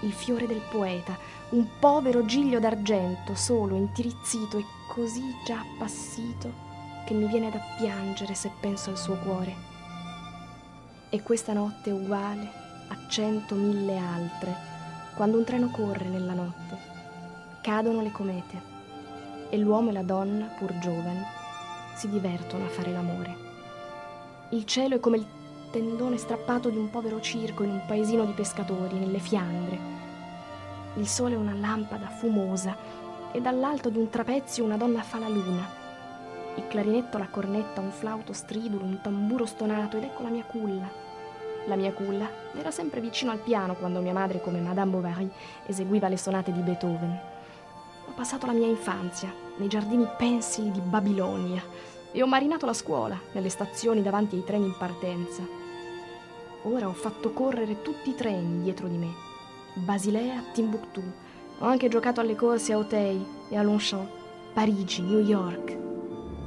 il 0.01 0.13
fiore 0.13 0.47
del 0.47 0.63
poeta, 0.71 1.17
un 1.51 1.67
povero 1.79 2.25
giglio 2.25 2.59
d'argento, 2.59 3.35
solo, 3.35 3.77
intirizzito 3.77 4.59
e 4.59 4.65
così 4.89 5.23
già 5.45 5.61
appassito 5.61 6.69
che 7.07 7.15
mi 7.15 7.27
viene 7.27 7.51
da 7.51 7.61
piangere 7.77 8.35
se 8.35 8.51
penso 8.61 8.91
al 8.91 8.99
suo 8.99 9.17
cuore. 9.17 9.69
E 11.11 11.23
questa 11.23 11.53
notte 11.53 11.91
è 11.91 11.93
uguale 11.93 12.51
a 12.89 13.09
centomille 13.09 13.97
altre, 13.99 14.55
quando 15.15 15.39
un 15.39 15.45
treno 15.45 15.71
corre 15.71 16.07
nella 16.07 16.35
notte, 16.35 16.79
cadono 17.63 18.01
le 18.01 18.13
comete 18.13 18.69
e 19.51 19.59
l'uomo 19.59 19.91
e 19.91 19.93
la 19.93 20.03
donna, 20.03 20.47
pur 20.59 20.79
giovani, 20.79 21.23
si 21.95 22.09
divertono 22.09 22.65
a 22.65 22.69
fare 22.69 22.93
l'amore. 22.93 23.49
Il 24.51 24.65
cielo 24.65 24.97
è 24.97 25.01
come 25.01 25.19
il 25.19 25.27
tendone 25.71 26.17
strappato 26.17 26.69
di 26.69 26.77
un 26.77 26.91
povero 26.91 27.21
circo 27.21 27.63
in 27.63 27.71
un 27.71 27.83
paesino 27.87 28.25
di 28.25 28.33
pescatori, 28.33 28.99
nelle 28.99 29.19
Fiandre. 29.19 29.90
Il 30.95 31.07
sole 31.07 31.37
una 31.37 31.55
lampada 31.55 32.09
fumosa 32.09 32.77
e 33.33 33.41
dall'alto 33.41 33.91
di 33.91 33.99
un 33.99 34.11
trapezio 34.11 34.65
una 34.65 34.77
donna 34.77 35.03
fa 35.03 35.19
la 35.19 35.29
luna. 35.29 35.79
Il 36.57 36.67
clarinetto, 36.67 37.17
la 37.17 37.29
cornetta, 37.29 37.81
un 37.81 37.93
flauto 37.93 38.33
stridulo, 38.33 38.85
un 38.85 39.01
tamburo 39.01 39.47
stonato 39.47 39.97
ed 39.97 40.03
ecco 40.03 40.25
la 40.25 40.31
mia 40.31 40.43
culla. 40.43 40.91
La 41.67 41.77
mia 41.77 41.93
culla 41.93 42.29
era 42.57 42.73
sempre 42.73 43.01
vicino 43.01 43.31
al 43.31 43.39
piano 43.39 43.75
quando 43.77 44.01
mia 44.01 44.13
madre, 44.13 44.41
come 44.41 44.61
Madame 44.61 44.91
Bovary, 44.91 45.31
eseguiva 45.67 46.09
le 46.09 46.17
sonate 46.17 46.53
di 46.53 46.61
Beethoven. 46.61 47.19
Ho 48.09 48.13
passato 48.13 48.47
la 48.47 48.53
mia 48.53 48.67
infanzia 48.67 49.33
nei 49.59 49.69
giardini 49.69 50.09
pensili 50.19 50.73
di 50.73 50.81
Babilonia 50.81 51.63
e 52.11 52.21
ho 52.21 52.27
marinato 52.27 52.67
la 52.67 52.73
scuola 52.73 53.19
nelle 53.33 53.49
stazioni 53.49 54.03
davanti 54.03 54.35
ai 54.35 54.45
treni 54.45 54.67
in 54.67 54.77
partenza. 54.77 55.43
Ora 56.63 56.89
ho 56.89 56.93
fatto 56.93 57.33
correre 57.33 57.81
tutti 57.81 58.11
i 58.11 58.15
treni 58.17 58.63
dietro 58.63 58.89
di 58.89 58.97
me. 58.97 59.30
Basilea, 59.75 60.43
Timbuktu. 60.53 61.03
Ho 61.61 61.67
anche 61.67 61.89
giocato 61.89 62.21
alle 62.21 62.35
corse 62.35 62.73
a 62.73 62.77
Auteuil 62.77 63.25
e 63.49 63.57
a 63.57 63.63
Longchamp, 63.63 64.09
Parigi, 64.53 65.01
New 65.03 65.21
York. 65.21 65.77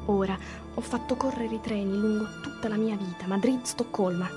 Ora 0.06 0.38
ho 0.74 0.82
fatto 0.82 1.16
correre 1.16 1.56
i 1.56 1.62
treni 1.62 1.98
lungo 1.98 2.26
tutta 2.42 2.68
la 2.68 2.76
mia 2.76 2.98
vita, 2.98 3.26
Madrid, 3.28 3.62
Stoccolma. 3.62 4.28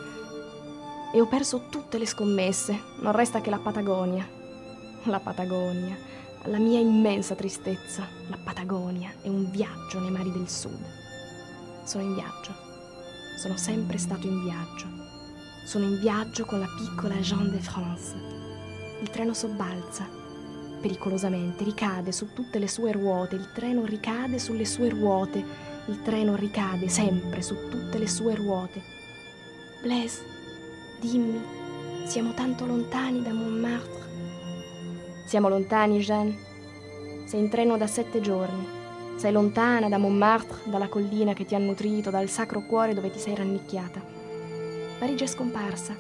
E 1.13 1.21
ho 1.21 1.27
perso 1.27 1.67
tutte 1.69 1.99
le 1.99 2.07
scommesse, 2.07 2.79
non 3.01 3.13
resta 3.13 3.41
che 3.41 3.51
la 3.51 3.59
Patagonia. 3.59 4.27
La 5.05 5.19
Patagonia, 5.19 5.97
la 6.45 6.59
mia 6.59 6.79
immensa 6.79 7.35
tristezza. 7.35 8.07
La 8.29 8.39
Patagonia 8.43 9.11
è 9.21 9.29
un 9.29 9.51
viaggio 9.51 9.99
nei 9.99 10.11
mari 10.11 10.31
del 10.31 10.49
sud. 10.49 10.85
Sono 11.85 12.05
in 12.05 12.15
viaggio. 12.15 12.55
Sono 13.39 13.57
sempre 13.57 13.99
stato 13.99 14.27
in 14.27 14.43
viaggio. 14.45 14.87
Sono 15.65 15.87
in 15.87 15.99
viaggio 15.99 16.45
con 16.45 16.61
la 16.61 16.69
piccola 16.77 17.17
Jean 17.17 17.51
de 17.51 17.61
France. 17.61 18.46
Il 19.01 19.11
treno 19.11 19.35
sobbalza, 19.35 20.09
pericolosamente, 20.81 21.65
ricade 21.65 22.13
su 22.13 22.33
tutte 22.33 22.59
le 22.59 22.69
sue 22.69 22.93
ruote, 22.93 23.35
il 23.35 23.53
treno 23.53 23.85
ricade 23.85 24.39
sulle 24.39 24.65
sue 24.65 24.89
ruote, 24.89 25.45
il 25.87 26.03
treno 26.03 26.35
ricade 26.35 26.89
sempre 26.89 27.43
su 27.43 27.69
tutte 27.69 27.99
le 27.99 28.09
sue 28.09 28.35
ruote. 28.35 28.83
Blaise, 29.83 30.25
dimmi, 31.01 31.41
siamo 32.05 32.33
tanto 32.33 32.65
lontani 32.67 33.23
da 33.23 33.33
Montmartre? 33.33 34.05
Siamo 35.27 35.49
lontani, 35.49 35.99
Jeanne. 35.99 36.39
Sei 37.27 37.41
in 37.41 37.51
treno 37.51 37.77
da 37.77 37.87
sette 37.87 38.21
giorni. 38.21 38.65
Sei 39.17 39.33
lontana 39.33 39.89
da 39.89 39.99
Montmartre, 39.99 40.71
dalla 40.71 40.89
collina 40.89 41.35
che 41.35 41.45
ti 41.45 41.55
ha 41.55 41.59
nutrito, 41.59 42.11
dal 42.11 42.29
sacro 42.29 42.63
cuore 42.63 42.95
dove 42.95 43.11
ti 43.11 43.19
sei 43.19 43.35
rannicchiata. 43.35 44.01
Parigi 44.99 45.25
è 45.25 45.27
scomparsa 45.27 45.95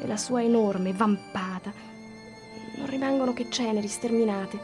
e 0.00 0.06
la 0.06 0.16
sua 0.16 0.42
enorme 0.42 0.92
vampata. 0.92 1.72
Non 2.82 2.90
rimangono 2.90 3.32
che 3.32 3.48
ceneri 3.48 3.86
sterminate, 3.86 4.58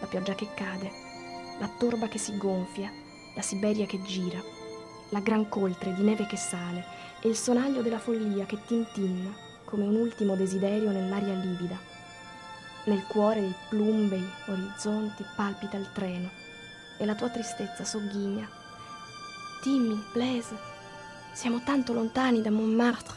la 0.00 0.06
pioggia 0.08 0.34
che 0.34 0.48
cade, 0.54 0.90
la 1.60 1.70
torba 1.78 2.08
che 2.08 2.18
si 2.18 2.36
gonfia, 2.36 2.90
la 3.36 3.42
Siberia 3.42 3.86
che 3.86 4.02
gira, 4.02 4.42
la 5.10 5.20
gran 5.20 5.48
coltre 5.48 5.94
di 5.94 6.02
neve 6.02 6.26
che 6.26 6.36
sale 6.36 6.84
e 7.20 7.28
il 7.28 7.36
sonaglio 7.36 7.80
della 7.80 8.00
follia 8.00 8.44
che 8.44 8.58
tintinna 8.66 9.32
come 9.64 9.84
un 9.84 9.94
ultimo 9.94 10.34
desiderio 10.34 10.90
nell'aria 10.90 11.34
livida. 11.34 11.78
Nel 12.86 13.04
cuore 13.06 13.40
dei 13.40 13.54
plumbei 13.68 14.28
orizzonti 14.48 15.24
palpita 15.36 15.76
il 15.76 15.92
treno 15.92 16.28
e 16.98 17.06
la 17.06 17.14
tua 17.14 17.28
tristezza 17.28 17.84
sogghigna. 17.84 18.48
Dimmi, 19.62 20.06
Blaise, 20.12 20.56
siamo 21.34 21.62
tanto 21.62 21.92
lontani 21.92 22.42
da 22.42 22.50
Montmartre. 22.50 23.14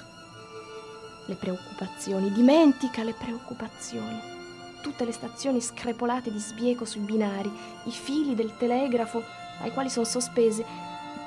Le 1.26 1.36
preoccupazioni, 1.38 2.32
dimentica 2.32 3.04
le 3.04 3.14
preoccupazioni. 3.14 4.33
Tutte 4.84 5.06
le 5.06 5.14
stazioni 5.14 5.62
screpolate 5.62 6.30
di 6.30 6.40
sbieco 6.40 6.84
sui 6.84 7.00
binari, 7.00 7.50
i 7.86 7.92
fili 7.92 8.36
del 8.36 8.58
telegrafo 8.58 9.24
ai 9.62 9.72
quali 9.72 9.90
sono 9.90 10.06
sospese, 10.06 10.62
i 10.62 10.66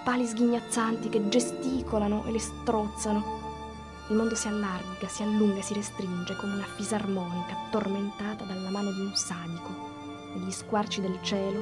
pali 0.04 0.26
sghignazzanti 0.26 1.08
che 1.08 1.26
gesticolano 1.30 2.22
e 2.26 2.32
le 2.32 2.38
strozzano. 2.38 3.25
Il 4.08 4.16
mondo 4.16 4.34
si 4.34 4.46
allarga, 4.46 5.08
si 5.08 5.22
allunga 5.22 5.60
e 5.60 5.62
si 5.62 5.72
restringe 5.72 6.36
come 6.36 6.52
una 6.52 6.66
fisarmonica 6.66 7.56
tormentata 7.70 8.44
dalla 8.44 8.68
mano 8.68 8.92
di 8.92 9.00
un 9.00 9.14
sadico. 9.14 9.70
Negli 10.34 10.52
squarci 10.52 11.00
del 11.00 11.18
cielo 11.22 11.60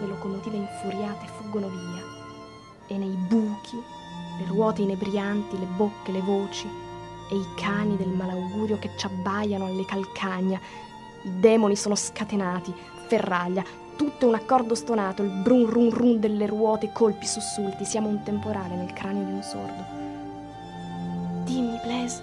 le 0.00 0.06
locomotive 0.06 0.56
infuriate 0.56 1.26
fuggono 1.38 1.68
via 1.68 2.04
e 2.86 2.98
nei 2.98 3.16
buchi 3.16 3.82
le 4.38 4.46
ruote 4.46 4.82
inebrianti, 4.82 5.58
le 5.58 5.66
bocche, 5.74 6.12
le 6.12 6.20
voci 6.20 6.68
e 7.30 7.34
i 7.34 7.46
cani 7.56 7.96
del 7.96 8.08
malaugurio 8.10 8.78
che 8.78 8.90
ci 8.98 9.06
abbaiano 9.06 9.64
alle 9.64 9.86
calcagna. 9.86 10.60
I 11.22 11.40
demoni 11.40 11.76
sono 11.76 11.94
scatenati, 11.94 12.72
ferraglia, 13.06 13.64
tutto 13.96 14.28
un 14.28 14.34
accordo 14.34 14.74
stonato, 14.74 15.22
il 15.22 15.30
brun 15.30 15.68
run 15.68 15.90
run 15.90 16.20
delle 16.20 16.46
ruote, 16.46 16.92
colpi 16.92 17.26
sussulti, 17.26 17.84
siamo 17.84 18.08
un 18.08 18.22
temporale 18.22 18.76
nel 18.76 18.92
cranio 18.92 19.24
di 19.24 19.32
un 19.32 19.42
sordo. 19.42 19.84
Dimmi, 21.44 21.80
Blaise, 21.82 22.22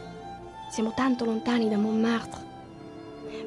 siamo 0.69 0.93
tanto 0.95 1.25
lontani 1.25 1.67
da 1.67 1.77
Montmartre. 1.77 2.43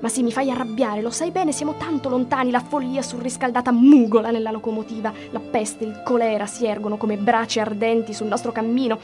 Ma 0.00 0.09
sì, 0.09 0.23
mi 0.23 0.31
fai 0.31 0.50
arrabbiare, 0.50 1.00
lo 1.00 1.11
sai 1.11 1.31
bene, 1.31 1.50
siamo 1.50 1.75
tanto 1.76 2.09
lontani, 2.09 2.50
la 2.50 2.61
follia 2.61 3.02
surriscaldata 3.02 3.73
mugola 3.73 4.31
nella 4.31 4.50
locomotiva, 4.50 5.12
la 5.31 5.40
peste, 5.40 5.85
il 5.85 6.02
colera 6.05 6.47
si 6.47 6.67
ergono 6.67 6.97
come 6.97 7.17
braci 7.17 7.59
ardenti 7.59 8.12
sul 8.12 8.28
nostro 8.28 8.52
cammino. 8.52 8.99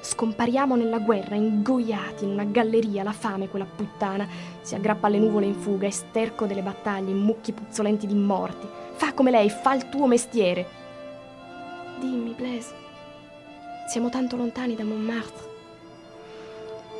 Scompariamo 0.00 0.76
nella 0.76 0.98
guerra, 0.98 1.34
ingoiati 1.34 2.24
in 2.24 2.30
una 2.30 2.44
galleria, 2.44 3.02
la 3.02 3.12
fame, 3.12 3.48
quella 3.48 3.66
puttana, 3.66 4.26
si 4.62 4.74
aggrappa 4.74 5.06
alle 5.06 5.18
nuvole 5.18 5.46
in 5.46 5.54
fuga, 5.54 5.86
e 5.86 5.90
sterco 5.90 6.46
delle 6.46 6.62
battaglie, 6.62 7.10
in 7.10 7.18
mucchi 7.18 7.52
puzzolenti 7.52 8.06
di 8.06 8.14
morti. 8.14 8.66
Fa 8.94 9.12
come 9.12 9.30
lei, 9.30 9.50
fa 9.50 9.74
il 9.74 9.88
tuo 9.88 10.06
mestiere. 10.06 10.66
Dimmi, 12.00 12.32
Blaise, 12.32 12.72
siamo 13.88 14.08
tanto 14.08 14.36
lontani 14.36 14.74
da 14.74 14.84
Montmartre. 14.84 15.48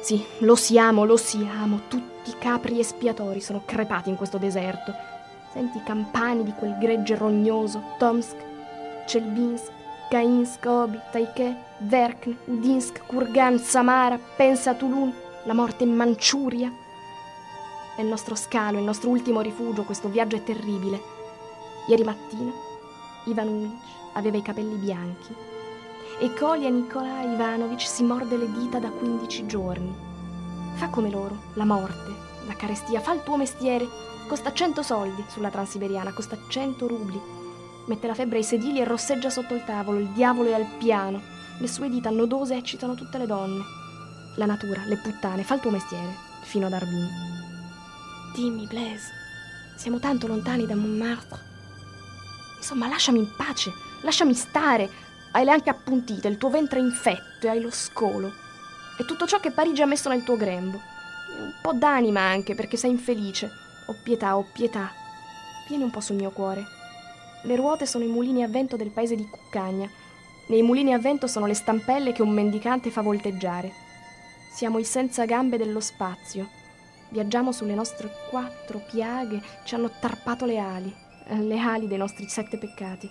Sì, 0.03 0.23
lo 0.39 0.55
siamo, 0.57 1.05
lo 1.05 1.17
siamo. 1.17 1.81
Tutti 1.89 2.31
i 2.31 2.39
capri 2.39 2.79
espiatori 2.79 3.41
sono 3.41 3.63
crepati 3.65 4.11
in 4.11 4.17
questo 4.17 4.39
deserto. 4.39 4.93
Senti 5.53 5.79
i 5.79 5.83
campani 5.83 6.45
di 6.45 6.53
quel 6.53 6.77
gregge 6.79 7.17
rognoso, 7.17 7.83
Tomsk, 7.99 8.37
Chelbinsk, 9.07 9.71
Kainsk, 10.09 10.65
Obi, 10.67 10.99
Taike, 11.11 11.57
Verkn, 11.83 12.37
Udinsk, 12.45 13.07
Kurgan, 13.07 13.59
Samara, 13.59 14.19
pensa 14.37 14.71
a 14.71 14.75
Toulon, 14.75 15.15
la 15.45 15.55
morte 15.55 15.85
in 15.85 15.95
Manciuria. 15.95 16.71
È 17.97 18.03
il 18.03 18.07
nostro 18.07 18.35
scalo, 18.35 18.79
il 18.79 18.85
nostro 18.85 19.09
ultimo 19.09 19.41
rifugio, 19.41 19.85
questo 19.85 20.09
viaggio 20.09 20.37
è 20.37 20.43
terribile. 20.43 21.01
Ieri 21.87 22.05
mattina 22.05 22.53
Ivan 23.25 23.49
Ulic 23.49 23.73
aveva 24.13 24.37
i 24.37 24.43
capelli 24.43 24.77
bianchi 24.77 25.35
e 26.19 26.35
Kolia 26.35 26.69
Nikolai 26.69 27.33
Ivanovic 27.33 27.81
si 27.81 28.03
morde 28.03 28.37
le 28.37 28.53
dita 28.53 28.79
da 28.79 28.91
15 28.91 29.47
giorni. 29.47 29.95
Fa 30.75 30.89
come 30.91 31.09
loro, 31.11 31.45
la 31.55 31.65
morte, 31.65 32.13
la 32.47 32.55
carestia, 32.55 33.01
fa 33.01 33.15
il 33.15 33.23
tuo 33.23 33.37
mestiere. 33.37 33.89
Costa 34.29 34.53
100 34.53 34.83
soldi 34.83 35.25
sulla 35.29 35.49
transiberiana, 35.49 36.13
costa 36.13 36.37
100 36.47 36.87
rubli. 36.87 37.19
Mette 37.87 38.07
la 38.07 38.15
febbre 38.15 38.37
ai 38.37 38.45
sedili 38.45 38.81
e 38.81 38.85
rosseggia 38.85 39.31
sotto 39.31 39.55
il 39.55 39.65
tavolo, 39.65 39.99
il 39.99 40.09
diavolo 40.09 40.51
è 40.51 40.53
al 40.53 40.67
piano. 40.79 41.39
Le 41.61 41.69
sue 41.69 41.91
dita 41.91 42.09
nodose 42.09 42.57
eccitano 42.57 42.95
tutte 42.95 43.19
le 43.19 43.27
donne. 43.27 43.63
La 44.37 44.47
natura, 44.47 44.83
le 44.87 44.97
puttane, 44.97 45.45
fa 45.45 45.57
il 45.57 45.61
tuo 45.61 45.71
mestiere, 45.71 46.17
fino 46.41 46.65
ad 46.65 46.73
Arbin. 46.73 47.07
Dimmi, 48.35 48.67
Blaise, 48.67 49.11
siamo 49.77 49.99
tanto 49.99 50.27
lontani 50.27 50.65
da 50.65 50.75
Montmartre. 50.75 51.39
Insomma, 52.57 52.89
lasciami 52.89 53.19
in 53.19 53.29
pace, 53.37 53.71
lasciami 54.01 54.33
stare. 54.33 54.89
Hai 55.33 55.45
le 55.45 55.51
anche 55.51 55.69
appuntite, 55.69 56.29
il 56.29 56.39
tuo 56.39 56.49
ventre 56.49 56.79
è 56.79 56.83
infetto 56.83 57.45
e 57.47 57.49
hai 57.51 57.61
lo 57.61 57.71
scolo. 57.71 58.33
E 58.99 59.05
tutto 59.05 59.27
ciò 59.27 59.39
che 59.39 59.51
Parigi 59.51 59.83
ha 59.83 59.87
messo 59.87 60.09
nel 60.09 60.25
tuo 60.25 60.39
grembo. 60.39 60.79
E 60.79 61.43
un 61.43 61.53
po' 61.61 61.75
d'anima 61.75 62.23
anche, 62.23 62.55
perché 62.55 62.79
sei 62.79 62.91
infelice. 62.91 63.51
Ho 63.87 63.97
pietà, 64.03 64.39
ho 64.39 64.47
pietà. 64.51 64.91
Vieni 65.69 65.85
un 65.85 65.91
po' 65.91 66.01
sul 66.01 66.17
mio 66.17 66.31
cuore. 66.31 66.65
Le 67.43 67.57
ruote 67.57 67.85
sono 67.85 68.05
i 68.05 68.09
mulini 68.09 68.43
a 68.43 68.49
vento 68.49 68.77
del 68.77 68.91
paese 68.91 69.15
di 69.15 69.29
Cuccagna. 69.29 70.00
Nei 70.51 70.63
mulini 70.63 70.93
a 70.93 70.99
vento 70.99 71.29
sono 71.29 71.47
le 71.47 71.55
stampelle 71.55 72.11
che 72.11 72.23
un 72.23 72.31
mendicante 72.31 72.91
fa 72.91 73.03
volteggiare. 73.03 73.73
Siamo 74.51 74.81
i 74.81 74.85
senza 74.85 75.25
gambe 75.25 75.57
dello 75.57 75.79
spazio. 75.79 76.49
Viaggiamo 77.11 77.53
sulle 77.53 77.77
nostre 77.77 78.11
quattro 78.29 78.83
piaghe, 78.91 79.41
ci 79.63 79.77
hanno 79.77 79.93
tarpato 80.01 80.47
le 80.47 80.59
ali, 80.59 80.93
le 81.29 81.57
ali 81.57 81.87
dei 81.87 81.99
nostri 81.99 82.29
sette 82.29 82.59
peccati 82.59 83.09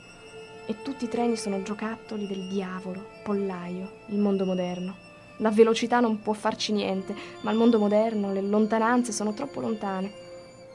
e 0.65 0.81
tutti 0.81 1.05
i 1.05 1.07
treni 1.07 1.37
sono 1.37 1.63
giocattoli 1.63 2.27
del 2.27 2.49
diavolo, 2.49 3.07
pollaio, 3.23 3.89
il 4.07 4.19
mondo 4.19 4.43
moderno. 4.43 4.97
La 5.37 5.49
velocità 5.49 6.01
non 6.01 6.19
può 6.21 6.33
farci 6.33 6.73
niente, 6.73 7.15
ma 7.39 7.51
il 7.51 7.57
mondo 7.57 7.79
moderno, 7.79 8.33
le 8.33 8.41
lontananze 8.41 9.13
sono 9.13 9.33
troppo 9.33 9.61
lontane. 9.61 10.11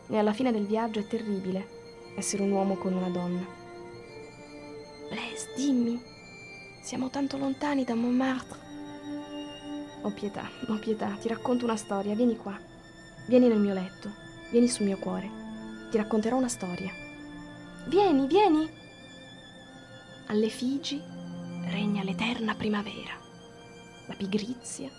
E 0.08 0.16
alla 0.16 0.32
fine 0.32 0.50
del 0.50 0.64
viaggio 0.64 0.98
è 0.98 1.06
terribile 1.06 1.68
essere 2.16 2.42
un 2.42 2.52
uomo 2.52 2.76
con 2.76 2.94
una 2.94 3.10
donna. 3.10 3.44
Blaise, 5.10 5.52
dimmi, 5.56 6.12
siamo 6.84 7.08
tanto 7.08 7.38
lontani 7.38 7.82
da 7.82 7.94
Montmartre. 7.94 8.58
Ho 10.02 10.10
pietà, 10.10 10.46
ho 10.68 10.78
pietà, 10.78 11.16
ti 11.18 11.28
racconto 11.28 11.64
una 11.64 11.76
storia, 11.76 12.14
vieni 12.14 12.36
qua. 12.36 12.54
Vieni 13.26 13.48
nel 13.48 13.58
mio 13.58 13.72
letto, 13.72 14.10
vieni 14.50 14.68
sul 14.68 14.84
mio 14.84 14.98
cuore. 14.98 15.30
Ti 15.90 15.96
racconterò 15.96 16.36
una 16.36 16.48
storia. 16.48 16.92
Vieni, 17.86 18.26
vieni! 18.26 18.70
Alle 20.26 20.50
Figi 20.50 21.02
regna 21.68 22.02
l'eterna 22.02 22.54
primavera, 22.54 23.14
la 24.06 24.14
pigrizia, 24.14 24.90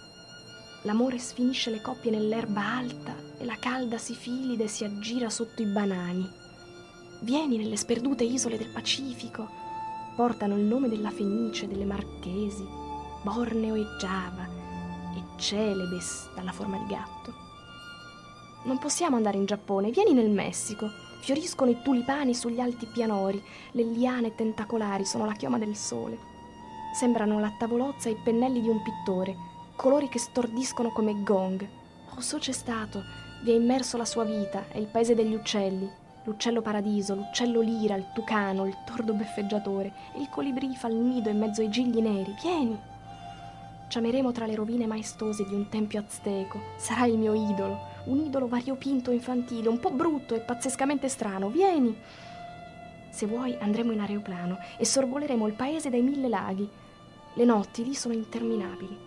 l'amore 0.83 1.19
sfinisce 1.19 1.69
le 1.69 1.81
coppie 1.81 2.09
nell'erba 2.09 2.65
alta 2.65 3.15
e 3.37 3.45
la 3.45 3.57
calda 3.59 3.99
sifilide 3.99 4.67
si 4.67 4.83
aggira 4.83 5.29
sotto 5.29 5.61
i 5.61 5.65
banani. 5.65 6.27
Vieni 7.21 7.57
nelle 7.57 7.77
sperdute 7.77 8.23
isole 8.23 8.57
del 8.57 8.69
Pacifico, 8.69 9.64
portano 10.15 10.55
il 10.55 10.63
nome 10.63 10.89
della 10.89 11.11
Fenice, 11.11 11.67
delle 11.67 11.85
Marchesi, 11.85 12.65
Borneo 13.21 13.75
e 13.75 13.85
Giava, 13.99 14.47
e 15.15 15.23
Celebes 15.37 16.29
dalla 16.35 16.51
forma 16.51 16.77
di 16.77 16.85
gatto. 16.87 17.33
Non 18.63 18.77
possiamo 18.79 19.15
andare 19.15 19.37
in 19.37 19.45
Giappone, 19.45 19.91
vieni 19.91 20.13
nel 20.13 20.29
Messico 20.29 20.89
Fioriscono 21.25 21.71
i 21.71 21.81
tulipani 21.81 22.35
sugli 22.35 22.59
alti 22.59 22.85
pianori, 22.85 23.43
le 23.71 23.81
liane 23.81 24.35
tentacolari 24.35 25.05
sono 25.05 25.25
la 25.25 25.33
chioma 25.33 25.57
del 25.57 25.75
sole. 25.75 26.19
Sembrano 26.93 27.39
la 27.39 27.51
tavolozza 27.57 28.09
e 28.09 28.11
i 28.11 28.21
pennelli 28.23 28.61
di 28.61 28.69
un 28.69 28.79
pittore, 28.83 29.35
colori 29.75 30.07
che 30.07 30.19
stordiscono 30.19 30.91
come 30.91 31.23
gong. 31.23 31.67
Rousseau 32.13 32.39
c'è 32.39 32.51
stato, 32.51 33.01
vi 33.41 33.49
ha 33.49 33.55
immerso 33.55 33.97
la 33.97 34.05
sua 34.05 34.23
vita, 34.23 34.67
è 34.67 34.77
il 34.77 34.85
paese 34.85 35.15
degli 35.15 35.33
uccelli, 35.33 35.89
l'uccello 36.25 36.61
paradiso, 36.61 37.15
l'uccello 37.15 37.61
lira, 37.61 37.95
il 37.95 38.07
tucano, 38.13 38.67
il 38.67 38.75
tordo 38.85 39.13
beffeggiatore, 39.13 39.91
il 40.17 40.29
colibrì 40.29 40.75
fa 40.75 40.89
il 40.89 40.95
nido 40.95 41.29
in 41.29 41.39
mezzo 41.39 41.61
ai 41.61 41.69
gigli 41.69 41.99
neri. 41.99 42.35
Vieni! 42.39 42.77
Ci 43.87 43.97
ameremo 43.97 44.31
tra 44.31 44.45
le 44.45 44.55
rovine 44.55 44.85
maestose 44.85 45.45
di 45.45 45.53
un 45.53 45.69
tempio 45.69 45.99
azteco. 45.99 46.59
Sarà 46.77 47.05
il 47.05 47.17
mio 47.17 47.33
idolo 47.33 47.93
un 48.05 48.19
idolo 48.19 48.47
variopinto 48.47 49.11
infantile, 49.11 49.69
un 49.69 49.79
po' 49.79 49.91
brutto 49.91 50.35
e 50.35 50.39
pazzescamente 50.39 51.07
strano. 51.07 51.49
Vieni! 51.49 51.95
Se 53.09 53.25
vuoi 53.25 53.55
andremo 53.59 53.91
in 53.91 54.01
aeroplano 54.01 54.57
e 54.77 54.85
sorvoleremo 54.85 55.47
il 55.47 55.53
paese 55.53 55.89
dai 55.89 56.01
mille 56.01 56.27
laghi. 56.27 56.69
Le 57.33 57.45
notti 57.45 57.83
lì 57.83 57.95
sono 57.95 58.13
interminabili. 58.13 58.97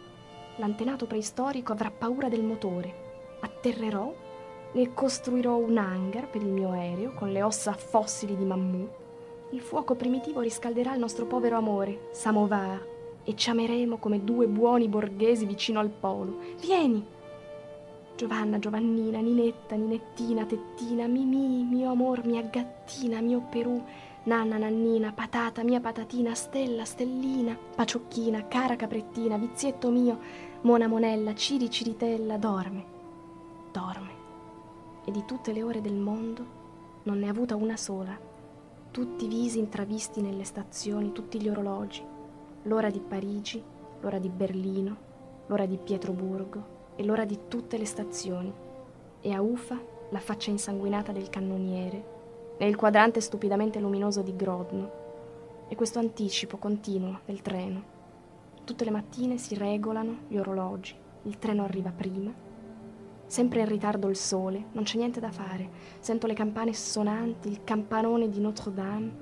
L'antenato 0.57 1.07
preistorico 1.07 1.73
avrà 1.73 1.91
paura 1.91 2.29
del 2.29 2.43
motore. 2.43 3.37
Atterrerò, 3.41 4.13
ne 4.73 4.93
costruirò 4.93 5.57
un 5.57 5.79
hangar 5.79 6.29
per 6.29 6.43
il 6.43 6.49
mio 6.49 6.71
aereo 6.71 7.13
con 7.15 7.33
le 7.33 7.43
ossa 7.43 7.73
fossili 7.73 8.37
di 8.37 8.45
mammut. 8.45 8.91
Il 9.51 9.61
fuoco 9.61 9.95
primitivo 9.95 10.41
riscalderà 10.41 10.93
il 10.93 11.01
nostro 11.01 11.25
povero 11.25 11.57
amore, 11.57 12.09
Samovar, 12.13 12.87
e 13.25 13.35
ci 13.35 13.51
ameremo 13.51 13.97
come 13.97 14.23
due 14.23 14.47
buoni 14.47 14.89
borghesi 14.89 15.47
vicino 15.47 15.81
al 15.81 15.89
polo. 15.89 16.39
Vieni! 16.61 17.17
Giovanna, 18.15 18.59
Giovannina, 18.59 19.21
Ninetta, 19.21 19.77
Ninettina, 19.77 20.45
Tettina, 20.45 21.07
Mimì, 21.07 21.63
mio 21.63 21.91
amor, 21.91 22.25
mia 22.27 22.43
gattina, 22.43 23.21
mio 23.21 23.47
Perù, 23.49 23.81
Nanna, 24.25 24.59
Nannina, 24.59 25.13
Patata, 25.13 25.63
mia 25.63 25.81
patatina, 25.81 26.35
Stella, 26.35 26.85
Stellina, 26.85 27.57
Paciocchina, 27.77 28.49
cara 28.49 28.77
caprettina, 28.77 29.39
vizietto 29.39 29.91
mio, 29.91 30.19
Mona 30.63 30.89
Monella, 30.89 31.35
Ciri 31.35 31.71
Ciritella, 31.71 32.37
dorme, 32.37 32.85
dorme. 33.73 34.18
E 35.09 35.11
di 35.11 35.25
tutte 35.25 35.55
le 35.55 35.63
ore 35.63 35.81
del 35.81 35.95
mondo 35.95 36.45
non 37.05 37.19
ne 37.19 37.29
ha 37.29 37.31
avuta 37.31 37.57
una 37.57 37.79
sola. 37.79 38.15
Tutti 38.91 39.25
i 39.25 39.29
visi 39.29 39.59
intravisti 39.59 40.21
nelle 40.21 40.45
stazioni, 40.45 41.13
tutti 41.13 41.41
gli 41.41 41.49
orologi, 41.49 42.05
l'ora 42.65 42.91
di 42.91 43.01
Parigi, 43.01 43.63
l'ora 44.03 44.19
di 44.19 44.29
Berlino, 44.29 44.97
l'ora 45.47 45.65
di 45.65 45.79
Pietroburgo, 45.79 46.93
e 46.95 47.05
l'ora 47.05 47.25
di 47.25 47.39
tutte 47.49 47.79
le 47.79 47.87
stazioni, 47.87 48.53
e 49.23 49.33
a 49.33 49.41
Ufa 49.41 49.81
la 50.11 50.19
faccia 50.19 50.51
insanguinata 50.51 51.11
del 51.11 51.31
cannoniere, 51.31 52.57
e 52.59 52.69
il 52.69 52.77
quadrante 52.77 53.23
stupidamente 53.23 53.81
luminoso 53.81 54.21
di 54.21 54.37
Grodno, 54.37 54.91
e 55.69 55.75
questo 55.75 56.01
anticipo 56.01 56.59
continuo 56.59 57.21
del 57.25 57.41
treno. 57.41 57.83
Tutte 58.63 58.85
le 58.85 58.91
mattine 58.91 59.39
si 59.39 59.55
regolano 59.55 60.19
gli 60.29 60.37
orologi, 60.37 60.95
il 61.23 61.39
treno 61.39 61.65
arriva 61.65 61.95
prima. 61.97 62.47
Sempre 63.29 63.61
in 63.61 63.67
ritardo 63.67 64.09
il 64.09 64.17
sole, 64.17 64.69
non 64.73 64.85
c'è 64.85 64.97
niente 64.97 65.21
da 65.21 65.31
fare. 65.31 65.69
Sento 66.01 66.27
le 66.27 66.33
campane 66.33 66.73
sonanti, 66.73 67.49
il 67.49 67.63
campanone 67.63 68.31
di 68.31 68.41
Notre-Dame, 68.41 69.13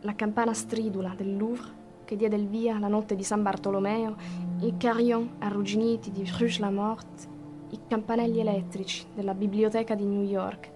la 0.00 0.16
campana 0.16 0.52
stridula 0.52 1.14
del 1.16 1.36
Louvre 1.36 1.80
che 2.04 2.16
diede 2.16 2.34
il 2.34 2.48
via 2.48 2.80
la 2.80 2.88
notte 2.88 3.14
di 3.14 3.22
San 3.22 3.42
Bartolomeo, 3.42 4.16
i 4.60 4.76
carillon 4.76 5.36
arrugginiti 5.38 6.10
di 6.10 6.22
Bruges-la-Morte, 6.22 7.28
i 7.70 7.78
campanelli 7.86 8.40
elettrici 8.40 9.06
della 9.14 9.32
biblioteca 9.32 9.94
di 9.94 10.04
New 10.04 10.24
York, 10.24 10.70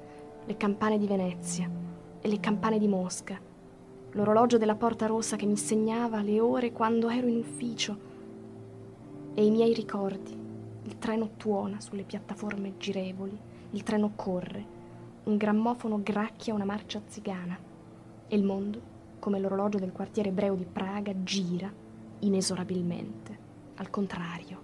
le 0.44 0.57
campane 0.57 0.96
di 0.96 1.09
Venezia 1.09 1.68
e 2.20 2.29
le 2.29 2.38
campane 2.38 2.79
di 2.79 2.87
Mosca, 2.87 3.38
l'orologio 4.12 4.59
della 4.59 4.77
porta 4.77 5.07
rossa 5.07 5.35
che 5.35 5.44
mi 5.44 5.57
segnava 5.57 6.22
le 6.22 6.38
ore 6.38 6.70
quando 6.70 7.11
ero 7.11 7.27
in 7.27 7.38
ufficio 7.38 7.99
e 9.35 9.44
i 9.44 9.51
miei 9.51 9.75
ricordi. 9.75 10.46
Il 10.87 10.99
treno 10.99 11.31
tuona 11.37 11.81
sulle 11.81 12.05
piattaforme 12.05 12.77
girevoli, 12.79 13.37
il 13.70 13.83
treno 13.83 14.12
corre, 14.14 14.64
un 15.25 15.37
grammofono 15.37 16.01
gracchia 16.01 16.55
una 16.55 16.64
marcia 16.64 17.03
zigana. 17.07 17.59
E 18.29 18.37
il 18.37 18.44
mondo, 18.44 18.81
come 19.18 19.40
l'orologio 19.40 19.79
del 19.79 19.90
quartiere 19.90 20.29
ebreo 20.29 20.55
di 20.55 20.64
Praga, 20.64 21.12
gira 21.25 21.68
inesorabilmente, 22.20 23.38
al 23.75 23.90
contrario. 23.90 24.61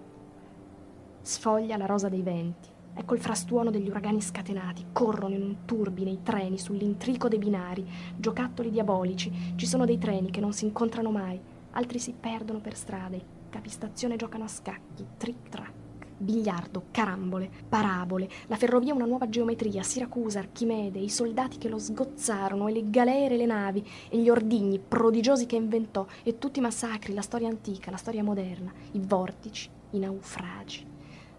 Sfoglia 1.19 1.75
la 1.75 1.85
rosa 1.85 2.07
dei 2.07 2.21
venti, 2.21 2.71
Ecco 2.95 3.15
il 3.15 3.21
frastuono 3.21 3.71
degli 3.71 3.89
uragani 3.89 4.21
scatenati, 4.21 4.85
corrono 4.93 5.33
in 5.33 5.41
un 5.41 5.55
turbine 5.65 6.11
i 6.11 6.21
treni 6.21 6.59
sull'intrico 6.59 7.27
dei 7.27 7.39
binari, 7.39 7.83
giocattoli 8.15 8.69
diabolici, 8.69 9.55
ci 9.55 9.65
sono 9.65 9.83
dei 9.83 9.97
treni 9.97 10.29
che 10.29 10.39
non 10.39 10.53
si 10.53 10.65
incontrano 10.65 11.09
mai, 11.09 11.41
altri 11.71 11.97
si 11.97 12.13
perdono 12.13 12.59
per 12.59 12.75
strada, 12.75 13.15
i 13.15 13.25
capistazione 13.49 14.15
giocano 14.15 14.43
a 14.43 14.47
scacchi, 14.47 15.03
trick-track, 15.17 15.82
biliardo, 16.23 16.85
carambole, 16.91 17.49
parabole, 17.69 18.29
la 18.47 18.55
ferrovia 18.55 18.93
una 18.93 19.05
nuova 19.05 19.29
geometria, 19.29 19.83
Siracusa, 19.83 20.39
Archimede, 20.39 20.99
i 20.99 21.09
soldati 21.09 21.57
che 21.57 21.69
lo 21.69 21.77
sgozzarono, 21.77 22.67
e 22.67 22.71
le 22.71 22.89
galere 22.89 23.37
le 23.37 23.45
navi, 23.45 23.85
e 24.09 24.17
gli 24.17 24.29
ordigni 24.29 24.79
prodigiosi 24.79 25.45
che 25.45 25.55
inventò, 25.55 26.05
e 26.23 26.37
tutti 26.37 26.59
i 26.59 26.61
massacri, 26.61 27.13
la 27.13 27.21
storia 27.21 27.49
antica, 27.49 27.91
la 27.91 27.97
storia 27.97 28.23
moderna, 28.23 28.71
i 28.93 28.99
vortici, 28.99 29.69
i 29.91 29.99
naufragi 29.99 30.91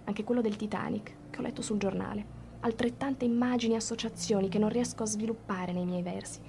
anche 0.04 0.24
quello 0.24 0.40
del 0.40 0.56
Titanic, 0.56 1.14
che 1.30 1.38
ho 1.38 1.42
letto 1.42 1.62
sul 1.62 1.78
giornale. 1.78 2.42
Altrettante 2.60 3.24
immagini 3.24 3.74
e 3.74 3.78
associazioni 3.78 4.48
che 4.48 4.58
non 4.58 4.68
riesco 4.68 5.02
a 5.02 5.06
sviluppare 5.06 5.72
nei 5.72 5.84
miei 5.84 6.02
versi. 6.02 6.40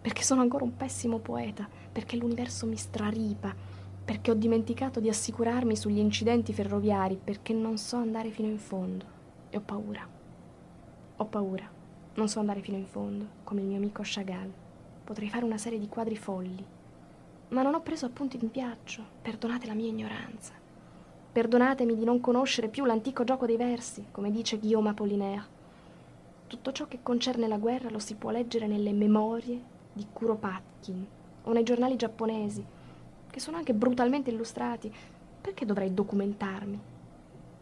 Perché 0.00 0.22
sono 0.22 0.40
ancora 0.40 0.64
un 0.64 0.76
pessimo 0.76 1.18
poeta, 1.18 1.68
perché 1.90 2.16
l'universo 2.16 2.66
mi 2.66 2.76
straripa, 2.76 3.54
perché 4.08 4.30
ho 4.30 4.34
dimenticato 4.34 5.00
di 5.00 5.10
assicurarmi 5.10 5.76
sugli 5.76 5.98
incidenti 5.98 6.54
ferroviari, 6.54 7.20
perché 7.22 7.52
non 7.52 7.76
so 7.76 7.96
andare 7.96 8.30
fino 8.30 8.48
in 8.48 8.56
fondo. 8.56 9.04
E 9.50 9.58
ho 9.58 9.60
paura. 9.60 10.08
Ho 11.16 11.24
paura. 11.26 11.68
Non 12.14 12.26
so 12.26 12.40
andare 12.40 12.62
fino 12.62 12.78
in 12.78 12.86
fondo, 12.86 13.26
come 13.44 13.60
il 13.60 13.66
mio 13.66 13.76
amico 13.76 14.00
Chagall. 14.02 14.50
Potrei 15.04 15.28
fare 15.28 15.44
una 15.44 15.58
serie 15.58 15.78
di 15.78 15.88
quadri 15.88 16.16
folli. 16.16 16.64
Ma 17.48 17.60
non 17.60 17.74
ho 17.74 17.82
preso 17.82 18.06
appunti 18.06 18.38
in 18.40 18.48
viaggio. 18.50 19.04
Perdonate 19.20 19.66
la 19.66 19.74
mia 19.74 19.90
ignoranza. 19.90 20.54
Perdonatemi 21.30 21.94
di 21.94 22.04
non 22.04 22.20
conoscere 22.20 22.68
più 22.68 22.86
l'antico 22.86 23.24
gioco 23.24 23.44
dei 23.44 23.58
versi, 23.58 24.06
come 24.10 24.30
dice 24.30 24.56
Guillaume 24.56 24.88
Apollinaire. 24.88 25.44
Tutto 26.46 26.72
ciò 26.72 26.86
che 26.86 27.00
concerne 27.02 27.46
la 27.46 27.58
guerra 27.58 27.90
lo 27.90 27.98
si 27.98 28.14
può 28.14 28.30
leggere 28.30 28.68
nelle 28.68 28.94
memorie 28.94 29.62
di 29.92 30.06
Kuropatkin 30.10 31.06
o 31.42 31.52
nei 31.52 31.62
giornali 31.62 31.96
giapponesi, 31.96 32.76
che 33.38 33.44
sono 33.44 33.56
anche 33.56 33.72
brutalmente 33.72 34.30
illustrati. 34.30 34.92
Perché 35.40 35.64
dovrei 35.64 35.94
documentarmi? 35.94 36.80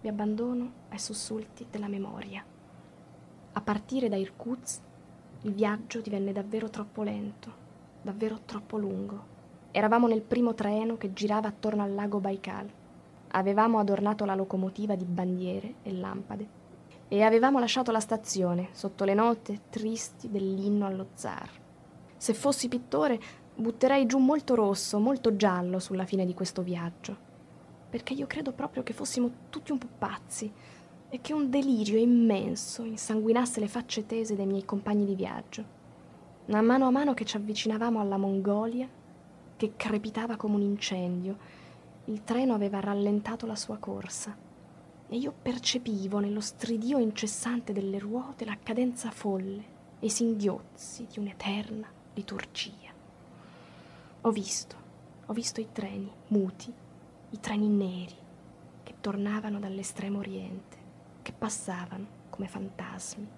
Mi 0.00 0.08
abbandono 0.08 0.72
ai 0.88 0.98
sussulti 0.98 1.66
della 1.70 1.86
memoria. 1.86 2.42
A 3.52 3.60
partire 3.60 4.08
da 4.08 4.16
Irkutsk, 4.16 4.80
il 5.42 5.52
viaggio 5.52 6.00
divenne 6.00 6.32
davvero 6.32 6.70
troppo 6.70 7.02
lento, 7.02 7.52
davvero 8.00 8.40
troppo 8.46 8.78
lungo. 8.78 9.34
Eravamo 9.70 10.08
nel 10.08 10.22
primo 10.22 10.54
treno 10.54 10.96
che 10.96 11.12
girava 11.12 11.48
attorno 11.48 11.82
al 11.82 11.94
lago 11.94 12.20
Baikal. 12.20 12.70
Avevamo 13.32 13.78
adornato 13.78 14.24
la 14.24 14.34
locomotiva 14.34 14.94
di 14.94 15.04
bandiere 15.04 15.74
e 15.82 15.92
lampade 15.92 16.48
e 17.08 17.22
avevamo 17.22 17.58
lasciato 17.58 17.92
la 17.92 18.00
stazione 18.00 18.68
sotto 18.72 19.04
le 19.04 19.14
note 19.14 19.60
tristi 19.68 20.30
dell'inno 20.30 20.86
allo 20.86 21.08
zar. 21.12 21.50
Se 22.16 22.32
fossi 22.32 22.68
pittore, 22.68 23.20
butterei 23.56 24.06
giù 24.06 24.18
molto 24.18 24.54
rosso, 24.54 24.98
molto 24.98 25.34
giallo 25.34 25.78
sulla 25.78 26.04
fine 26.04 26.26
di 26.26 26.34
questo 26.34 26.62
viaggio, 26.62 27.16
perché 27.88 28.12
io 28.12 28.26
credo 28.26 28.52
proprio 28.52 28.82
che 28.82 28.92
fossimo 28.92 29.30
tutti 29.48 29.72
un 29.72 29.78
po' 29.78 29.88
pazzi 29.98 30.52
e 31.08 31.20
che 31.20 31.32
un 31.32 31.48
delirio 31.48 31.98
immenso 31.98 32.84
insanguinasse 32.84 33.60
le 33.60 33.68
facce 33.68 34.04
tese 34.04 34.36
dei 34.36 34.46
miei 34.46 34.64
compagni 34.64 35.06
di 35.06 35.14
viaggio. 35.14 35.74
A 36.48 36.60
mano 36.60 36.86
a 36.86 36.90
mano 36.90 37.14
che 37.14 37.24
ci 37.24 37.36
avvicinavamo 37.36 37.98
alla 37.98 38.18
Mongolia, 38.18 38.88
che 39.56 39.72
crepitava 39.74 40.36
come 40.36 40.56
un 40.56 40.62
incendio, 40.62 41.36
il 42.04 42.22
treno 42.22 42.54
aveva 42.54 42.78
rallentato 42.78 43.46
la 43.46 43.56
sua 43.56 43.78
corsa 43.78 44.36
e 45.08 45.16
io 45.16 45.32
percepivo 45.40 46.18
nello 46.18 46.40
stridio 46.40 46.98
incessante 46.98 47.72
delle 47.72 47.98
ruote 47.98 48.44
la 48.44 48.58
cadenza 48.62 49.10
folle 49.10 49.74
e 49.98 50.06
i 50.06 50.10
singhiozzi 50.10 51.06
di 51.10 51.18
un'eterna 51.18 51.88
liturgia. 52.14 52.85
Ho 54.26 54.32
visto, 54.32 54.74
ho 55.26 55.32
visto 55.32 55.60
i 55.60 55.68
treni 55.70 56.10
muti, 56.30 56.74
i 57.30 57.38
treni 57.38 57.68
neri 57.68 58.16
che 58.82 58.94
tornavano 59.00 59.60
dall'estremo 59.60 60.18
oriente, 60.18 60.76
che 61.22 61.32
passavano 61.32 62.06
come 62.28 62.48
fantasmi. 62.48 63.28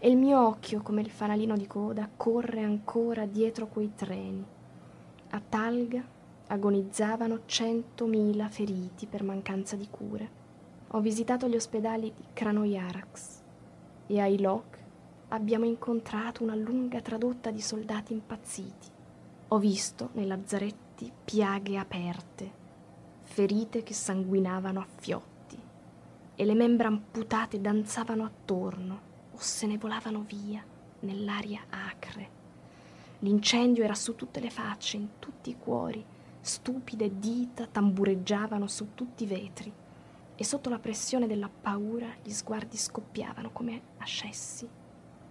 E 0.00 0.10
il 0.10 0.16
mio 0.16 0.44
occhio, 0.44 0.82
come 0.82 1.02
il 1.02 1.10
fanalino 1.10 1.56
di 1.56 1.68
coda, 1.68 2.10
corre 2.16 2.64
ancora 2.64 3.26
dietro 3.26 3.68
quei 3.68 3.92
treni. 3.94 4.44
A 5.30 5.40
Talga 5.48 6.02
agonizzavano 6.48 7.42
centomila 7.46 8.48
feriti 8.48 9.06
per 9.06 9.22
mancanza 9.22 9.76
di 9.76 9.86
cure. 9.88 10.30
Ho 10.88 11.00
visitato 11.00 11.46
gli 11.46 11.54
ospedali 11.54 12.12
di 12.12 12.24
Kranoyaraks 12.32 13.42
e 14.08 14.18
a 14.18 14.26
Ilok 14.26 14.78
abbiamo 15.28 15.64
incontrato 15.64 16.42
una 16.42 16.56
lunga 16.56 17.00
tradotta 17.00 17.52
di 17.52 17.60
soldati 17.60 18.14
impazziti. 18.14 18.96
Ho 19.50 19.58
visto 19.58 20.10
nei 20.12 20.26
lazzaretti 20.26 21.10
piaghe 21.24 21.78
aperte, 21.78 22.52
ferite 23.22 23.82
che 23.82 23.94
sanguinavano 23.94 24.78
a 24.78 24.86
fiotti 24.86 25.58
e 26.34 26.44
le 26.44 26.54
membra 26.54 26.88
amputate 26.88 27.58
danzavano 27.58 28.24
attorno 28.24 29.00
o 29.32 29.38
se 29.38 29.66
ne 29.66 29.78
volavano 29.78 30.20
via 30.20 30.62
nell'aria 31.00 31.62
acre. 31.70 32.36
L'incendio 33.20 33.84
era 33.84 33.94
su 33.94 34.14
tutte 34.16 34.38
le 34.40 34.50
facce, 34.50 34.98
in 34.98 35.18
tutti 35.18 35.48
i 35.48 35.56
cuori 35.58 36.04
stupide 36.40 37.18
dita 37.18 37.66
tambureggiavano 37.66 38.66
su 38.66 38.88
tutti 38.94 39.24
i 39.24 39.26
vetri 39.26 39.72
e 40.34 40.44
sotto 40.44 40.68
la 40.68 40.78
pressione 40.78 41.26
della 41.26 41.48
paura 41.48 42.06
gli 42.22 42.30
sguardi 42.30 42.76
scoppiavano 42.76 43.50
come 43.50 43.80
ascessi. 43.96 44.68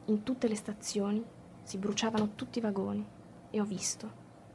In 0.06 0.24
tutte 0.24 0.48
le 0.48 0.56
stazioni 0.56 1.24
si 1.62 1.78
bruciavano 1.78 2.34
tutti 2.34 2.58
i 2.58 2.62
vagoni 2.62 3.06
e 3.50 3.60
ho 3.62 3.66
visto, 3.66 4.12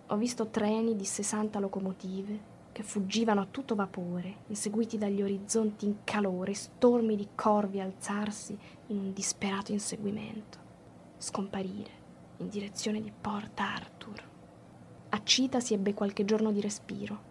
ho 0.06 0.16
visto 0.16 0.48
treni 0.48 0.96
di 0.96 1.04
60 1.04 1.58
locomotive 1.58 2.50
che 2.72 2.82
fuggivano 2.82 3.40
a 3.40 3.46
tutto 3.50 3.74
vapore, 3.74 4.44
inseguiti 4.48 4.96
dagli 4.96 5.22
orizzonti 5.22 5.84
in 5.84 5.96
calore, 6.04 6.54
stormi 6.54 7.16
di 7.16 7.28
corvi 7.34 7.80
alzarsi 7.80 8.56
in 8.88 8.98
un 8.98 9.12
disperato 9.12 9.72
inseguimento, 9.72 10.58
scomparire 11.18 12.00
in 12.38 12.48
direzione 12.48 13.00
di 13.00 13.12
Port 13.18 13.58
Arthur. 13.60 14.30
A 15.10 15.20
Cita 15.22 15.60
si 15.60 15.74
ebbe 15.74 15.92
qualche 15.92 16.24
giorno 16.24 16.50
di 16.50 16.60
respiro, 16.60 17.30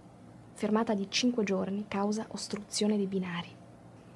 fermata 0.54 0.94
di 0.94 1.08
cinque 1.10 1.44
giorni 1.44 1.86
causa 1.88 2.28
ostruzione 2.30 2.96
dei 2.96 3.08
binari. 3.08 3.50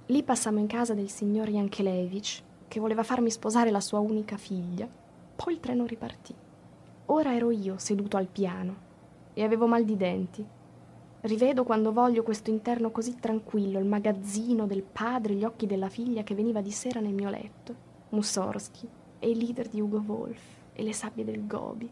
Lì 0.08 0.22
passammo 0.22 0.60
in 0.60 0.68
casa 0.68 0.94
del 0.94 1.10
signor 1.10 1.50
Jankelevich, 1.50 2.44
che 2.68 2.80
voleva 2.80 3.02
farmi 3.02 3.32
sposare 3.32 3.72
la 3.72 3.82
sua 3.82 4.00
unica 4.00 4.38
figlia. 4.38 4.88
Poi 5.36 5.54
il 5.54 5.60
treno 5.60 5.86
ripartì. 5.86 6.45
Ora 7.08 7.36
ero 7.36 7.52
io 7.52 7.78
seduto 7.78 8.18
al 8.18 8.26
piano 8.26 8.76
e 9.36 9.44
avevo 9.44 9.68
mal 9.68 9.86
di 9.86 9.96
denti. 9.96 10.44
Rivedo 11.22 11.64
quando 11.64 11.94
voglio 11.94 12.24
questo 12.24 12.50
interno 12.50 12.90
così 12.90 13.20
tranquillo, 13.20 13.78
il 13.78 13.86
magazzino 13.86 14.66
del 14.66 14.82
padre, 14.82 15.36
gli 15.36 15.44
occhi 15.44 15.68
della 15.68 15.90
figlia 15.90 16.24
che 16.24 16.34
veniva 16.34 16.62
di 16.62 16.72
sera 16.72 17.00
nel 17.00 17.14
mio 17.14 17.30
letto, 17.30 17.76
Mussorgsky 18.10 18.90
e 19.20 19.30
il 19.30 19.38
leader 19.38 19.68
di 19.68 19.82
Ugo 19.82 20.04
Wolf 20.04 20.42
e 20.74 20.82
le 20.82 20.94
sabbie 20.94 21.24
del 21.24 21.46
Gobi 21.46 21.88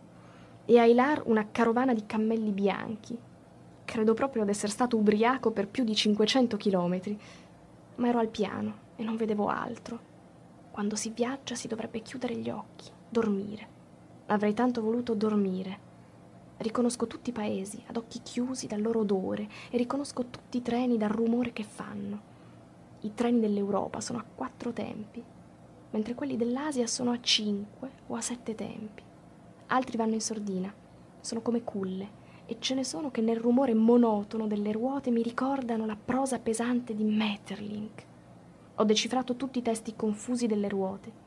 e 0.65 0.79
a 0.79 0.85
Ilar 0.85 1.21
una 1.25 1.47
carovana 1.51 1.93
di 1.93 2.07
cammelli 2.07 2.51
bianchi. 2.51 3.15
Credo 3.85 4.15
proprio 4.15 4.43
di 4.43 4.49
essere 4.49 4.71
stato 4.71 4.97
ubriaco 4.97 5.51
per 5.51 5.67
più 5.67 5.83
di 5.83 5.93
500 5.93 6.57
chilometri, 6.57 7.19
ma 7.97 8.07
ero 8.07 8.17
al 8.17 8.29
piano 8.29 8.77
e 8.95 9.03
non 9.03 9.15
vedevo 9.15 9.47
altro. 9.47 10.11
Quando 10.71 10.95
si 10.95 11.11
viaggia 11.11 11.53
si 11.53 11.67
dovrebbe 11.67 12.01
chiudere 12.01 12.35
gli 12.35 12.49
occhi, 12.49 12.89
dormire. 13.09 13.72
Avrei 14.27 14.53
tanto 14.53 14.81
voluto 14.81 15.13
dormire. 15.15 15.91
Riconosco 16.57 17.07
tutti 17.07 17.31
i 17.31 17.33
paesi 17.33 17.83
ad 17.87 17.97
occhi 17.97 18.21
chiusi 18.21 18.67
dal 18.67 18.81
loro 18.81 19.01
odore 19.01 19.49
e 19.69 19.77
riconosco 19.77 20.25
tutti 20.29 20.57
i 20.57 20.61
treni 20.61 20.97
dal 20.97 21.09
rumore 21.09 21.51
che 21.51 21.63
fanno. 21.63 22.31
I 23.01 23.13
treni 23.13 23.41
dell'Europa 23.41 23.99
sono 23.99 24.19
a 24.19 24.23
quattro 24.23 24.71
tempi, 24.71 25.21
mentre 25.91 26.15
quelli 26.15 26.37
dell'Asia 26.37 26.87
sono 26.87 27.11
a 27.11 27.19
cinque 27.19 27.91
o 28.07 28.15
a 28.15 28.21
sette 28.21 28.55
tempi. 28.55 29.03
Altri 29.67 29.97
vanno 29.97 30.13
in 30.13 30.21
sordina, 30.21 30.73
sono 31.19 31.41
come 31.41 31.63
culle, 31.63 32.21
e 32.45 32.57
ce 32.59 32.75
ne 32.75 32.85
sono 32.85 33.11
che 33.11 33.21
nel 33.21 33.37
rumore 33.37 33.73
monotono 33.73 34.47
delle 34.47 34.71
ruote 34.71 35.11
mi 35.11 35.21
ricordano 35.21 35.85
la 35.85 35.97
prosa 35.97 36.39
pesante 36.39 36.95
di 36.95 37.03
Metterlink. 37.03 38.05
Ho 38.75 38.83
decifrato 38.85 39.35
tutti 39.35 39.59
i 39.59 39.61
testi 39.61 39.95
confusi 39.97 40.47
delle 40.47 40.69
ruote 40.69 41.22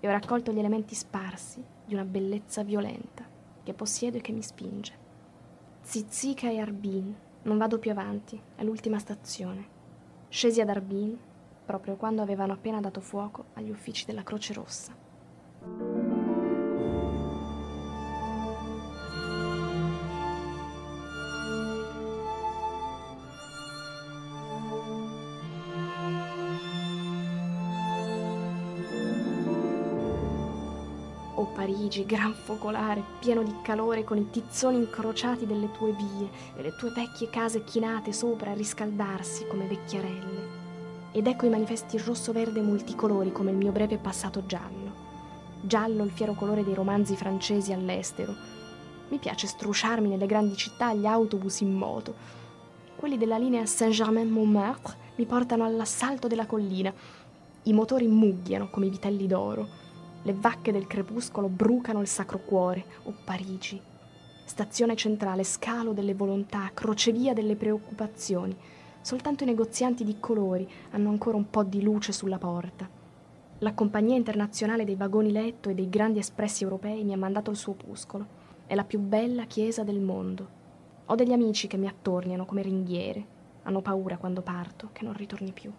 e 0.00 0.08
ho 0.08 0.10
raccolto 0.10 0.52
gli 0.52 0.58
elementi 0.58 0.94
sparsi 0.94 1.62
di 1.84 1.94
una 1.94 2.04
bellezza 2.04 2.62
violenta 2.62 3.24
che 3.62 3.74
possiedo 3.74 4.16
e 4.16 4.20
che 4.20 4.32
mi 4.32 4.42
spinge. 4.42 5.06
Zizica 5.80 6.50
e 6.50 6.58
Arbin, 6.58 7.14
non 7.42 7.58
vado 7.58 7.78
più 7.78 7.90
avanti, 7.90 8.40
è 8.54 8.64
l'ultima 8.64 8.98
stazione. 8.98 9.76
Scesi 10.28 10.60
ad 10.60 10.68
Arbin 10.68 11.18
proprio 11.64 11.96
quando 11.96 12.22
avevano 12.22 12.54
appena 12.54 12.80
dato 12.80 13.00
fuoco 13.00 13.46
agli 13.54 13.70
uffici 13.70 14.06
della 14.06 14.22
Croce 14.22 14.54
Rossa. 14.54 15.97
Parigi, 31.58 32.06
gran 32.06 32.34
focolare, 32.34 33.02
pieno 33.18 33.42
di 33.42 33.52
calore 33.62 34.04
con 34.04 34.16
i 34.16 34.30
tizzoni 34.30 34.76
incrociati 34.76 35.44
delle 35.44 35.72
tue 35.72 35.90
vie 35.90 36.30
e 36.54 36.62
le 36.62 36.72
tue 36.76 36.92
vecchie 36.92 37.30
case 37.30 37.64
chinate 37.64 38.12
sopra 38.12 38.52
a 38.52 38.54
riscaldarsi 38.54 39.44
come 39.48 39.66
vecchiarelle. 39.66 40.46
Ed 41.10 41.26
ecco 41.26 41.46
i 41.46 41.48
manifesti 41.48 41.98
rosso-verde 41.98 42.60
multicolori 42.60 43.32
come 43.32 43.50
il 43.50 43.56
mio 43.56 43.72
breve 43.72 43.98
passato 43.98 44.46
giallo. 44.46 44.92
Giallo 45.60 46.04
il 46.04 46.12
fiero 46.12 46.34
colore 46.34 46.62
dei 46.62 46.74
romanzi 46.74 47.16
francesi 47.16 47.72
all'estero. 47.72 48.36
Mi 49.08 49.18
piace 49.18 49.48
strusciarmi 49.48 50.08
nelle 50.08 50.26
grandi 50.26 50.56
città 50.56 50.90
agli 50.90 51.06
autobus 51.06 51.58
in 51.58 51.74
moto. 51.74 52.14
Quelli 52.94 53.18
della 53.18 53.36
linea 53.36 53.66
Saint-Germain-Montmartre 53.66 54.96
mi 55.16 55.26
portano 55.26 55.64
all'assalto 55.64 56.28
della 56.28 56.46
collina. 56.46 56.94
I 57.64 57.72
motori 57.72 58.06
mugghiano 58.06 58.68
come 58.70 58.86
i 58.86 58.90
vitelli 58.90 59.26
d'oro. 59.26 59.86
Le 60.22 60.32
vacche 60.32 60.72
del 60.72 60.88
crepuscolo 60.88 61.48
brucano 61.48 62.00
il 62.00 62.08
Sacro 62.08 62.40
Cuore, 62.40 62.84
o 63.04 63.14
Parigi. 63.24 63.80
Stazione 64.44 64.96
centrale, 64.96 65.44
scalo 65.44 65.92
delle 65.92 66.12
volontà, 66.14 66.70
crocevia 66.74 67.32
delle 67.32 67.54
preoccupazioni. 67.54 68.54
Soltanto 69.00 69.44
i 69.44 69.46
negozianti 69.46 70.02
di 70.02 70.16
colori 70.18 70.68
hanno 70.90 71.10
ancora 71.10 71.36
un 71.36 71.48
po' 71.48 71.62
di 71.62 71.82
luce 71.82 72.12
sulla 72.12 72.36
porta. 72.36 72.88
La 73.60 73.74
compagnia 73.74 74.16
internazionale 74.16 74.84
dei 74.84 74.96
vagoni 74.96 75.30
letto 75.30 75.68
e 75.68 75.74
dei 75.74 75.88
grandi 75.88 76.18
espressi 76.18 76.64
europei 76.64 77.04
mi 77.04 77.12
ha 77.12 77.16
mandato 77.16 77.52
il 77.52 77.56
suo 77.56 77.72
opuscolo. 77.72 78.26
È 78.66 78.74
la 78.74 78.84
più 78.84 78.98
bella 78.98 79.44
chiesa 79.44 79.84
del 79.84 80.00
mondo. 80.00 80.48
Ho 81.06 81.14
degli 81.14 81.32
amici 81.32 81.68
che 81.68 81.76
mi 81.76 81.86
attorniano 81.86 82.44
come 82.44 82.62
ringhiere. 82.62 83.24
Hanno 83.62 83.82
paura 83.82 84.16
quando 84.16 84.42
parto 84.42 84.88
che 84.92 85.04
non 85.04 85.14
ritorni 85.14 85.52
più. 85.52 85.72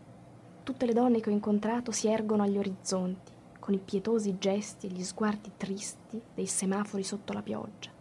Tutte 0.63 0.85
le 0.85 0.93
donne 0.93 1.19
che 1.19 1.29
ho 1.29 1.33
incontrato 1.33 1.91
si 1.91 2.07
ergono 2.07 2.43
agli 2.43 2.57
orizzonti 2.57 3.37
con 3.69 3.77
i 3.77 3.83
pietosi 3.85 4.39
gesti 4.39 4.87
e 4.87 4.89
gli 4.89 5.03
sguardi 5.03 5.51
tristi 5.55 6.19
dei 6.33 6.47
semafori 6.47 7.03
sotto 7.03 7.33
la 7.33 7.43
pioggia. 7.43 7.91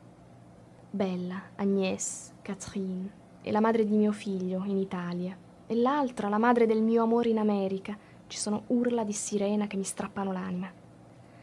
Bella, 0.90 1.50
Agnès, 1.57 2.33
Catherine, 2.40 3.11
e 3.42 3.50
la 3.52 3.61
madre 3.61 3.85
di 3.85 3.94
mio 3.94 4.12
figlio 4.12 4.64
in 4.64 4.78
Italia, 4.78 5.37
e 5.66 5.74
l'altra, 5.74 6.31
la 6.31 6.38
madre 6.38 6.64
del 6.64 6.81
mio 6.81 7.02
amore 7.02 7.28
in 7.28 7.37
America, 7.37 7.94
ci 8.28 8.38
sono 8.38 8.62
urla 8.68 9.04
di 9.04 9.12
sirena 9.12 9.66
che 9.66 9.76
mi 9.76 9.85
strappano 9.85 10.33
l'anima. 10.33 10.72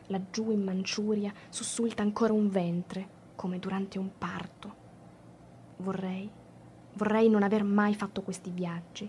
Laggiù 0.07 0.49
in 0.49 0.63
Manciuria 0.63 1.31
sussulta 1.49 2.01
ancora 2.01 2.33
un 2.33 2.49
ventre, 2.49 3.07
come 3.35 3.59
durante 3.59 3.99
un 3.99 4.09
parto. 4.17 4.75
Vorrei, 5.77 6.27
vorrei 6.93 7.29
non 7.29 7.43
aver 7.43 7.63
mai 7.63 7.93
fatto 7.93 8.23
questi 8.23 8.49
viaggi. 8.49 9.07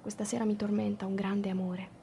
Questa 0.00 0.22
sera 0.22 0.44
mi 0.44 0.54
tormenta 0.54 1.06
un 1.06 1.16
grande 1.16 1.50
amore 1.50 2.00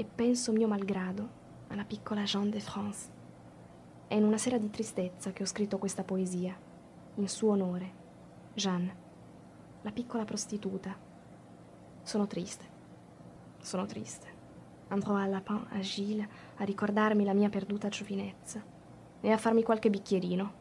e 0.00 0.04
penso 0.04 0.52
mio 0.52 0.68
malgrado 0.68 1.28
alla 1.66 1.84
piccola 1.84 2.22
Jeanne 2.22 2.50
de 2.50 2.60
France. 2.60 3.10
È 4.06 4.14
in 4.14 4.22
una 4.22 4.38
sera 4.38 4.56
di 4.56 4.70
tristezza 4.70 5.32
che 5.32 5.42
ho 5.42 5.46
scritto 5.46 5.76
questa 5.78 6.04
poesia, 6.04 6.56
in 7.16 7.28
suo 7.28 7.50
onore. 7.50 7.92
Jeanne, 8.54 8.96
la 9.82 9.90
piccola 9.90 10.24
prostituta. 10.24 10.96
Sono 12.02 12.28
triste, 12.28 12.64
sono 13.60 13.86
triste. 13.86 14.36
Andrò 14.86 15.16
a 15.16 15.26
Lapin, 15.26 15.66
a 15.70 15.80
Gilles, 15.80 16.28
a 16.58 16.62
ricordarmi 16.64 17.24
la 17.24 17.34
mia 17.34 17.48
perduta 17.48 17.88
giovinezza 17.88 18.62
e 19.20 19.32
a 19.32 19.36
farmi 19.36 19.64
qualche 19.64 19.90
bicchierino. 19.90 20.52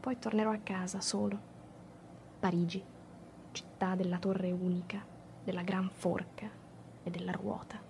Poi 0.00 0.18
tornerò 0.18 0.50
a 0.50 0.58
casa 0.58 1.00
solo. 1.00 1.38
Parigi, 2.40 2.82
città 3.52 3.94
della 3.94 4.18
torre 4.18 4.50
unica, 4.50 5.06
della 5.44 5.62
gran 5.62 5.88
forca 5.90 6.50
e 7.04 7.08
della 7.08 7.30
ruota. 7.30 7.89